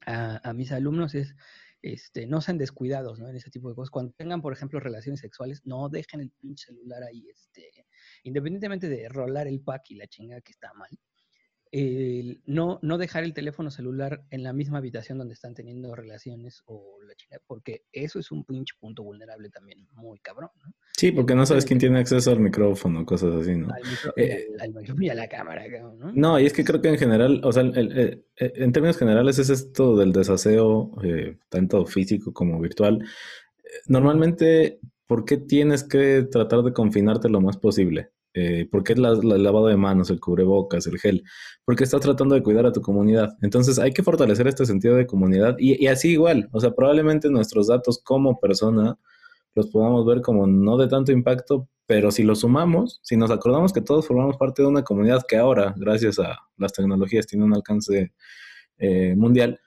a, 0.07 0.49
a 0.49 0.55
mis 0.55 0.73
alumnos 0.73 1.15
es, 1.15 1.37
este, 1.83 2.27
no 2.27 2.41
sean 2.41 2.59
descuidados, 2.59 3.19
¿no? 3.19 3.29
En 3.29 3.37
ese 3.37 3.51
tipo 3.51 3.69
de 3.69 3.75
cosas. 3.75 3.91
Cuando 3.91 4.13
tengan, 4.13 4.43
por 4.43 4.53
ejemplo, 4.53 4.81
relaciones 4.81 5.21
sexuales, 5.21 5.63
no 5.65 5.89
dejen 5.89 6.21
el 6.21 6.31
pinche 6.31 6.67
celular 6.67 7.03
ahí, 7.03 7.27
este, 7.29 7.71
independientemente 8.25 8.89
de 8.89 9.09
rolar 9.09 9.47
el 9.47 9.61
pack 9.61 9.91
y 9.91 9.95
la 9.97 10.07
chinga 10.07 10.41
que 10.41 10.53
está 10.53 10.73
mal, 10.75 10.91
no, 11.73 12.79
no 12.83 12.99
dejar 12.99 13.25
el 13.25 13.33
teléfono 13.33 13.71
celular 13.71 14.25
en 14.31 14.43
la 14.43 14.53
misma 14.53 14.79
habitación 14.79 15.19
donde 15.19 15.35
están 15.35 15.55
teniendo 15.55 15.95
relaciones 15.95 16.63
o 16.67 16.99
la 17.07 17.15
chica, 17.15 17.39
porque 17.47 17.85
eso 17.93 18.19
es 18.19 18.33
un 18.33 18.45
pinche 18.45 18.75
punto 18.79 19.03
vulnerable 19.03 19.51
también, 19.51 19.87
muy 19.95 20.19
cabrón, 20.19 20.51
¿no? 20.65 20.73
Sí, 20.97 21.13
porque 21.13 21.35
no 21.35 21.47
sabes 21.47 21.65
quién 21.65 21.79
tiene 21.79 21.99
acceso 21.99 22.31
al 22.31 22.41
micrófono, 22.41 23.07
cosas 23.07 23.35
así, 23.35 23.57
¿no? 23.57 23.69
Al, 23.73 23.83
eh, 24.17 24.49
micrófono 24.69 25.03
y 25.03 25.09
a 25.09 25.15
la 25.15 25.29
cámara, 25.29 25.65
¿no? 25.97 26.13
No, 26.13 26.39
y 26.39 26.45
es 26.45 26.53
que 26.53 26.65
creo 26.65 26.83
que 26.83 26.89
en 26.89 26.99
general, 26.99 27.41
o 27.43 27.53
sea, 27.53 27.63
eh, 27.63 28.23
eh, 28.37 28.53
en 28.57 28.73
términos 28.73 28.99
generales 28.99 29.39
es 29.39 29.49
esto 29.49 29.97
del 29.97 30.13
desaseo, 30.13 30.93
tanto 31.49 31.87
físico 31.87 32.35
como 32.35 32.61
virtual. 32.61 33.03
Normalmente, 33.87 34.81
¿por 35.07 35.25
qué 35.25 35.39
tienes 35.39 35.85
que 35.85 36.27
tratar 36.31 36.63
de 36.63 36.73
confinarte 36.73 37.29
lo 37.29 37.41
más 37.41 37.57
posible? 37.57 38.11
Eh, 38.35 38.69
¿Por 38.71 38.85
qué 38.85 38.93
el 38.93 39.03
lavado 39.03 39.67
de 39.67 39.77
manos, 39.77 40.11
el 40.11 40.21
cubrebocas, 40.21 40.87
el 40.87 40.99
gel? 40.99 41.25
Porque 41.65 41.85
estás 41.85 42.01
tratando 42.01 42.35
de 42.35 42.43
cuidar 42.43 42.67
a 42.67 42.73
tu 42.73 42.81
comunidad. 42.81 43.37
Entonces 43.43 43.79
hay 43.79 43.93
que 43.93 44.03
fortalecer 44.03 44.47
este 44.47 44.67
sentido 44.67 44.97
de 44.97 45.07
comunidad 45.07 45.57
y, 45.59 45.87
así 45.87 46.11
igual. 46.11 46.49
O 46.53 46.61
sea, 46.61 46.73
probablemente 46.73 47.31
nuestros 47.31 47.67
datos 47.69 48.01
como 48.03 48.39
persona 48.39 48.97
los 49.55 49.69
podamos 49.69 50.07
ver 50.07 50.21
como 50.21 50.47
no 50.47 50.77
de 50.77 50.87
tanto 50.89 51.11
impacto, 51.11 51.69
pero 51.87 52.13
si 52.13 52.23
los 52.23 52.41
sumamos, 52.41 53.01
si 53.03 53.17
nos 53.17 53.33
acordamos 53.33 53.73
que 53.73 53.81
todos 53.81 54.07
formamos 54.07 54.37
parte 54.37 54.63
de 54.63 54.69
una 54.69 54.85
comunidad 54.85 55.23
que 55.27 55.37
ahora, 55.37 55.75
gracias 55.77 56.21
a 56.21 56.39
las 56.57 56.73
tecnologías, 56.73 57.27
tiene 57.27 57.45
un 57.45 57.55
alcance 57.55 58.13
eh, 58.79 59.15
mundial, 59.17 59.61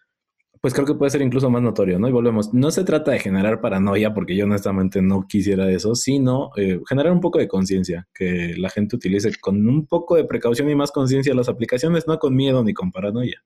pues 0.63 0.73
creo 0.73 0.85
que 0.85 0.95
puede 0.95 1.09
ser 1.09 1.21
incluso 1.21 1.49
más 1.49 1.61
notorio, 1.61 1.99
¿no? 1.99 2.07
Y 2.07 2.13
volvemos, 2.13 2.53
no 2.53 2.71
se 2.71 2.85
trata 2.85 3.11
de 3.11 3.19
generar 3.19 3.59
paranoia, 3.59 4.13
porque 4.13 4.33
yo 4.33 4.45
honestamente 4.45 5.01
no 5.01 5.27
quisiera 5.27 5.69
eso, 5.69 5.93
sino 5.93 6.51
eh, 6.55 6.79
generar 6.87 7.11
un 7.11 7.19
poco 7.19 7.37
de 7.37 7.49
conciencia, 7.49 8.07
que 8.13 8.55
la 8.57 8.69
gente 8.69 8.95
utilice 8.95 9.29
con 9.41 9.67
un 9.67 9.85
poco 9.85 10.15
de 10.15 10.23
precaución 10.23 10.69
y 10.69 10.75
más 10.75 10.93
conciencia 10.93 11.35
las 11.35 11.49
aplicaciones, 11.49 12.07
no 12.07 12.17
con 12.17 12.33
miedo 12.33 12.63
ni 12.63 12.73
con 12.73 12.93
paranoia. 12.93 13.43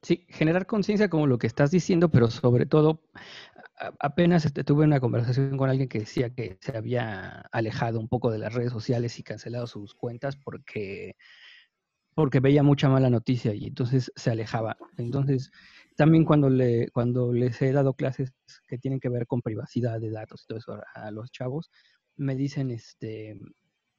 Sí, 0.00 0.24
generar 0.30 0.64
conciencia 0.64 1.10
como 1.10 1.26
lo 1.26 1.36
que 1.36 1.48
estás 1.48 1.70
diciendo, 1.70 2.08
pero 2.10 2.30
sobre 2.30 2.64
todo, 2.64 3.02
apenas 4.00 4.46
este, 4.46 4.64
tuve 4.64 4.86
una 4.86 5.00
conversación 5.00 5.58
con 5.58 5.68
alguien 5.68 5.90
que 5.90 5.98
decía 5.98 6.30
que 6.30 6.56
se 6.62 6.74
había 6.74 7.42
alejado 7.52 8.00
un 8.00 8.08
poco 8.08 8.30
de 8.30 8.38
las 8.38 8.54
redes 8.54 8.72
sociales 8.72 9.18
y 9.18 9.22
cancelado 9.22 9.66
sus 9.66 9.92
cuentas 9.94 10.38
porque 10.38 11.14
porque 12.16 12.40
veía 12.40 12.62
mucha 12.62 12.88
mala 12.88 13.10
noticia 13.10 13.54
y 13.54 13.66
entonces 13.66 14.10
se 14.16 14.30
alejaba. 14.30 14.78
Entonces, 14.96 15.50
también 15.96 16.24
cuando, 16.24 16.50
le, 16.50 16.90
cuando 16.90 17.32
les 17.32 17.60
he 17.62 17.72
dado 17.72 17.94
clases 17.94 18.32
que 18.68 18.78
tienen 18.78 19.00
que 19.00 19.08
ver 19.08 19.26
con 19.26 19.42
privacidad 19.42 20.00
de 20.00 20.10
datos 20.10 20.44
y 20.44 20.46
todo 20.46 20.58
eso 20.58 20.80
a, 20.94 21.10
los 21.10 21.30
chavos, 21.30 21.70
me 22.16 22.36
dicen, 22.36 22.70
este, 22.70 23.38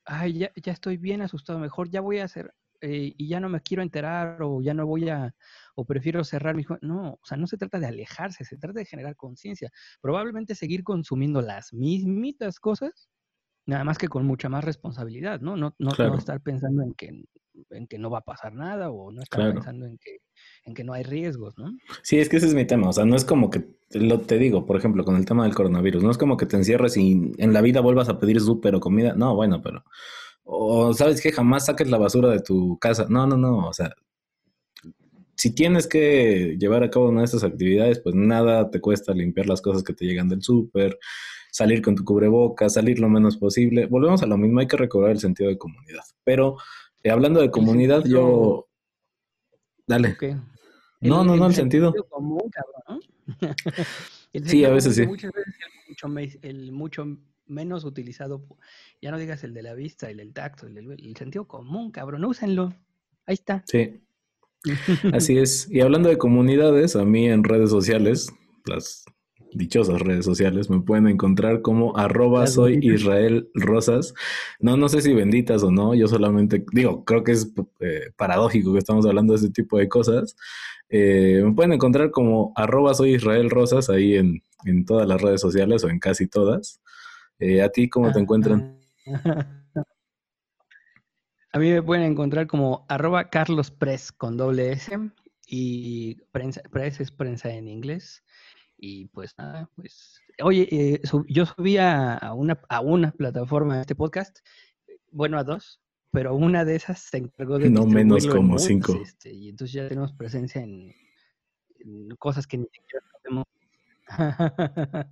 ay, 0.06 0.34
ya, 0.40 0.52
ya 0.56 0.72
estoy 0.72 0.98
bien 0.98 1.22
asustado, 1.22 1.60
mejor 1.60 1.90
ya 1.90 2.02
voy 2.02 2.20
a 2.20 2.26
hacer, 2.26 2.54
eh, 2.82 3.14
y 3.18 3.28
ya 3.28 3.40
no 3.40 3.50
me 3.50 3.62
quiero 3.62 3.82
enterar 3.82 4.42
o 4.44 4.62
ya 4.62 4.74
no 4.74 4.86
voy 4.86 5.10
a, 5.10 5.34
o 5.76 5.86
prefiero 5.86 6.24
cerrar 6.24 6.56
mi... 6.56 6.64
No, 6.82 7.14
o 7.14 7.26
sea, 7.26 7.38
no 7.38 7.48
se 7.48 7.58
trata 7.58 7.80
de 7.80 7.88
alejarse, 7.88 8.46
se 8.46 8.58
trata 8.58 8.80
de 8.80 8.86
generar 8.86 9.16
conciencia. 9.16 9.72
Probablemente 10.02 10.54
seguir 10.54 10.84
consumiendo 10.84 11.42
las 11.42 11.74
mismitas 11.74 12.60
cosas, 12.60 13.10
nada 13.66 13.84
más 13.84 13.98
que 13.98 14.08
con 14.08 14.26
mucha 14.26 14.50
más 14.50 14.64
responsabilidad, 14.64 15.42
¿no? 15.42 15.58
No, 15.58 15.76
no, 15.80 15.92
no 15.98 16.16
estar 16.16 16.42
pensando 16.42 16.84
en 16.84 16.94
que 16.94 17.24
en 17.70 17.88
que 17.88 17.98
no 17.98 18.10
va 18.10 18.20
a 18.20 18.26
pasar 18.26 18.54
nada 18.54 18.90
o 18.90 19.12
no 19.12 19.22
estar 19.22 19.54
pensando 19.54 19.86
en 19.86 19.98
que, 19.98 20.18
en 20.66 20.74
que 20.74 20.84
no 20.84 20.94
hay 20.94 21.04
riesgos, 21.04 21.58
¿no? 21.58 21.72
Sí, 22.04 22.20
es 22.20 22.30
que 22.30 22.38
ese 22.38 22.48
es 22.48 22.54
mi 22.54 22.66
tema. 22.66 22.90
O 22.90 22.94
sea, 22.94 23.06
no 23.06 23.16
es 23.16 23.26
como 23.26 23.50
que, 23.50 23.66
lo 23.92 24.22
te 24.22 24.38
digo, 24.38 24.66
por 24.66 24.78
ejemplo, 24.78 25.04
con 25.06 25.16
el 25.16 25.26
tema 25.26 25.44
del 25.44 25.56
coronavirus, 25.56 26.04
no 26.04 26.12
es 26.12 26.18
como 26.18 26.38
que 26.38 26.46
te 26.46 26.56
encierres 26.56 26.98
y 26.98 27.32
en 27.38 27.54
la 27.54 27.62
vida 27.62 27.82
vuelvas 27.82 28.10
a 28.10 28.20
pedir 28.20 28.40
súper 28.40 28.76
o 28.76 28.80
comida. 28.80 29.14
No, 29.14 29.36
bueno, 29.36 29.62
pero... 29.62 29.84
O 30.50 30.94
sabes 30.94 31.22
que 31.22 31.34
jamás 31.34 31.66
saques 31.66 31.90
la 31.90 31.98
basura 31.98 32.30
de 32.30 32.40
tu 32.40 32.78
casa. 32.80 33.06
No, 33.10 33.28
no, 33.28 33.36
no. 33.36 33.68
O 33.68 33.74
sea, 33.74 33.94
si 35.38 35.54
tienes 35.54 35.88
que 35.88 36.58
llevar 36.60 36.84
a 36.84 36.90
cabo 36.90 37.10
una 37.10 37.22
de 37.22 37.26
estas 37.26 37.44
actividades, 37.44 38.00
pues 38.00 38.16
nada 38.16 38.72
te 38.72 38.82
cuesta 38.82 39.14
limpiar 39.14 39.46
las 39.46 39.62
cosas 39.62 39.84
que 39.84 39.94
te 39.94 40.06
llegan 40.06 40.30
del 40.30 40.42
súper, 40.42 40.98
salir 41.52 41.82
con 41.82 41.96
tu 41.96 42.04
cubreboca, 42.04 42.70
salir 42.70 43.00
lo 43.00 43.08
menos 43.08 43.38
posible. 43.38 43.86
Volvemos 43.86 44.24
a 44.24 44.26
lo 44.26 44.38
mismo, 44.38 44.60
hay 44.60 44.68
que 44.68 44.78
recobrar 44.78 45.12
el 45.12 45.20
sentido 45.20 45.50
de 45.50 45.58
comunidad. 45.58 46.04
Pero 46.24 46.58
eh, 47.08 47.12
hablando 47.12 47.42
de 47.42 47.52
comunidad, 47.52 48.04
yo... 48.06 48.68
Dale. 49.86 50.18
no, 51.02 51.24
no, 51.24 51.36
no, 51.38 51.48
el, 51.48 51.54
sentido. 51.54 51.94
común, 52.10 52.50
cabrón, 52.52 53.02
sí, 54.46 54.66
a 54.66 54.70
veces 54.70 54.96
sí. 54.96 55.08
Muchas 55.08 55.32
veces 55.32 56.40
el 56.42 56.74
mucho, 56.74 57.06
menos 57.46 57.86
utilizado, 57.86 58.44
ya 59.02 59.12
no 59.12 59.18
digas 59.18 59.44
el 59.44 59.54
de 59.54 59.64
la 59.64 59.74
vista, 59.74 60.10
el 60.10 60.18
del 60.18 60.34
tacto, 60.34 60.68
el, 60.68 60.78
el 60.78 61.16
sentido 61.16 61.48
común, 61.48 61.92
cabrón, 61.92 62.26
úsenlo. 62.26 62.74
Ahí 63.26 63.36
está. 63.36 63.64
Sí. 63.66 64.02
Así 65.14 65.38
es. 65.38 65.70
Y 65.72 65.82
hablando 65.82 66.10
de 66.10 66.18
comunidades, 66.18 66.96
a 66.96 67.06
mí 67.06 67.28
en 67.28 67.44
redes 67.44 67.70
sociales, 67.70 68.32
las 68.66 69.06
dichosas 69.54 70.02
redes 70.02 70.26
sociales, 70.26 70.70
me 70.70 70.82
pueden 70.82 71.08
encontrar 71.08 71.62
como 71.62 71.98
arroba 71.98 72.48
soy 72.48 72.80
Israel 72.82 73.50
Rosas. 73.54 74.14
No, 74.60 74.78
no 74.78 74.90
sé 74.90 75.02
si 75.02 75.14
benditas 75.14 75.64
o 75.64 75.72
no, 75.72 75.96
yo 75.96 76.08
solamente 76.08 76.66
digo, 76.72 77.04
creo 77.06 77.24
que 77.24 77.34
es 77.34 77.52
eh, 77.80 78.12
paradójico 78.16 78.74
que 78.74 78.80
estamos 78.80 79.06
hablando 79.06 79.34
de 79.34 79.38
este 79.38 79.50
tipo 79.50 79.78
de 79.78 79.90
cosas. 79.90 80.36
Eh, 80.90 81.42
me 81.44 81.54
pueden 81.54 81.74
encontrar 81.74 82.12
como 82.12 82.54
arroba 82.56 82.94
soy 82.94 83.16
Israel 83.16 83.50
Rosas 83.50 83.90
ahí 83.90 84.16
en, 84.16 84.42
todas 84.86 85.08
las 85.08 85.22
redes 85.22 85.42
sociales 85.42 85.84
o 85.84 85.90
en 85.90 86.00
casi 86.00 86.28
todas. 86.28 86.82
Eh, 87.40 87.62
¿A 87.62 87.70
ti 87.70 87.90
cómo 87.90 88.12
te 88.12 88.20
encuentran? 88.20 88.80
A 91.54 91.60
mí 91.60 91.72
me 91.72 91.82
pueden 91.82 92.04
encontrar 92.04 92.46
como 92.48 92.86
arroba 92.90 93.30
Carlos 93.30 93.72
Press 93.72 94.12
con 94.12 94.38
doble 94.38 94.74
S 94.74 94.92
y 95.48 96.16
prensa, 96.32 96.62
Press 96.72 97.00
es 97.00 97.10
prensa 97.10 97.50
en 97.50 97.68
inglés. 97.68 98.24
Y 98.78 99.06
pues 99.08 99.36
nada, 99.38 99.70
pues, 99.76 100.22
oye, 100.44 100.68
eh, 100.72 101.02
yo 101.28 101.46
subí 101.48 101.78
a, 101.78 102.20
una, 102.36 102.60
a 102.70 102.82
una 102.82 103.12
plataforma 103.12 103.76
de 103.76 103.82
este 103.82 103.96
podcast, 103.96 104.40
bueno, 105.12 105.40
a 105.40 105.44
dos, 105.44 105.82
pero 106.12 106.36
una 106.36 106.64
de 106.64 106.76
esas 106.76 107.00
se 107.00 107.18
encargó 107.18 107.58
de... 107.58 107.72
No 107.72 107.86
menos 107.86 108.28
como 108.28 108.60
cinco. 108.60 109.00
Este, 109.02 109.34
y 109.34 109.50
entonces 109.50 109.74
ya 109.74 109.88
tenemos 109.88 110.14
presencia 110.14 110.62
en, 110.62 110.94
cosas 112.20 112.46
que 112.46 112.58
ni 112.58 112.68
siquiera 112.68 113.06
sabemos. 113.12 113.46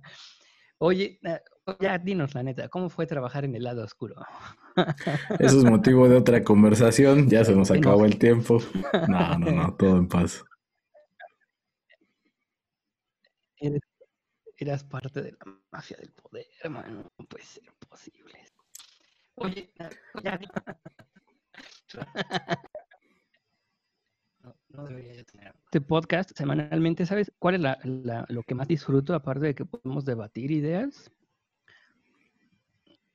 oye, 0.78 1.18
ya 1.80 1.98
dinos 1.98 2.34
la 2.34 2.42
neta, 2.42 2.68
¿cómo 2.68 2.88
fue 2.88 3.06
trabajar 3.06 3.44
en 3.44 3.54
el 3.56 3.64
lado 3.64 3.84
oscuro? 3.84 4.16
Eso 5.40 5.58
es 5.58 5.64
motivo 5.64 6.08
de 6.08 6.16
otra 6.16 6.44
conversación, 6.44 7.28
ya 7.28 7.44
se 7.44 7.54
nos 7.54 7.70
acabó 7.70 8.04
el 8.04 8.18
tiempo. 8.18 8.60
No, 9.08 9.38
no, 9.38 9.50
no, 9.50 9.74
todo 9.78 9.96
en 9.96 10.08
paz. 10.08 10.44
Eras 14.56 14.84
parte 14.84 15.22
de 15.22 15.32
la 15.32 15.60
mafia 15.70 15.96
del 15.98 16.12
poder, 16.12 16.46
hermano. 16.62 17.10
No 17.18 17.26
puede 17.26 17.44
ser 17.44 17.64
posible. 17.88 18.44
Oye, 19.34 19.70
ya. 20.22 20.40
No, 24.42 24.54
no 24.68 24.84
debería 24.84 25.24
tener. 25.24 25.54
Este 25.64 25.80
podcast 25.80 26.30
semanalmente, 26.36 27.04
¿sabes 27.04 27.32
cuál 27.40 27.56
es 27.56 27.60
la, 27.62 27.78
la, 27.82 28.24
lo 28.28 28.44
que 28.44 28.54
más 28.54 28.68
disfruto, 28.68 29.12
aparte 29.12 29.46
de 29.46 29.54
que 29.56 29.64
podemos 29.64 30.04
debatir 30.04 30.52
ideas? 30.52 31.10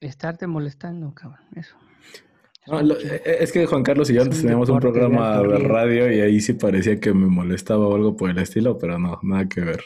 Estarte 0.01 0.45
molestando, 0.47 1.13
cabrón, 1.13 1.47
eso. 1.55 1.77
Eh, 2.79 3.21
eh, 3.25 3.37
es 3.41 3.51
que 3.51 3.65
Juan 3.65 3.83
Carlos 3.83 4.09
y 4.09 4.13
yo 4.13 4.21
antes 4.21 4.41
teníamos 4.41 4.69
un 4.69 4.79
programa 4.79 5.41
de 5.41 5.59
radio 5.59 6.11
y 6.11 6.21
ahí 6.21 6.39
sí 6.39 6.53
parecía 6.53 6.99
que 6.99 7.13
me 7.13 7.27
molestaba 7.27 7.87
o 7.87 7.95
algo 7.95 8.15
por 8.15 8.29
el 8.29 8.37
estilo, 8.37 8.77
pero 8.77 8.97
no, 8.97 9.19
nada 9.23 9.47
que 9.47 9.61
ver. 9.61 9.83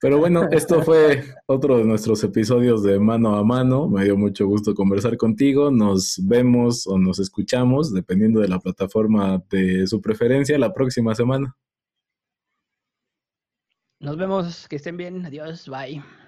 Pero 0.00 0.18
bueno, 0.18 0.48
esto 0.50 0.82
fue 0.82 1.24
otro 1.46 1.78
de 1.78 1.84
nuestros 1.84 2.22
episodios 2.24 2.82
de 2.82 3.00
mano 3.00 3.36
a 3.36 3.44
mano. 3.44 3.88
Me 3.88 4.04
dio 4.04 4.16
mucho 4.16 4.46
gusto 4.46 4.74
conversar 4.74 5.16
contigo. 5.16 5.70
Nos 5.70 6.20
vemos 6.22 6.86
o 6.86 6.98
nos 6.98 7.18
escuchamos, 7.18 7.92
dependiendo 7.92 8.40
de 8.40 8.48
la 8.48 8.58
plataforma 8.58 9.42
de 9.50 9.86
su 9.86 10.00
preferencia, 10.00 10.58
la 10.58 10.74
próxima 10.74 11.14
semana. 11.14 11.56
Nos 13.98 14.16
vemos, 14.18 14.68
que 14.68 14.76
estén 14.76 14.96
bien. 14.96 15.24
Adiós, 15.24 15.68
bye. 15.68 16.23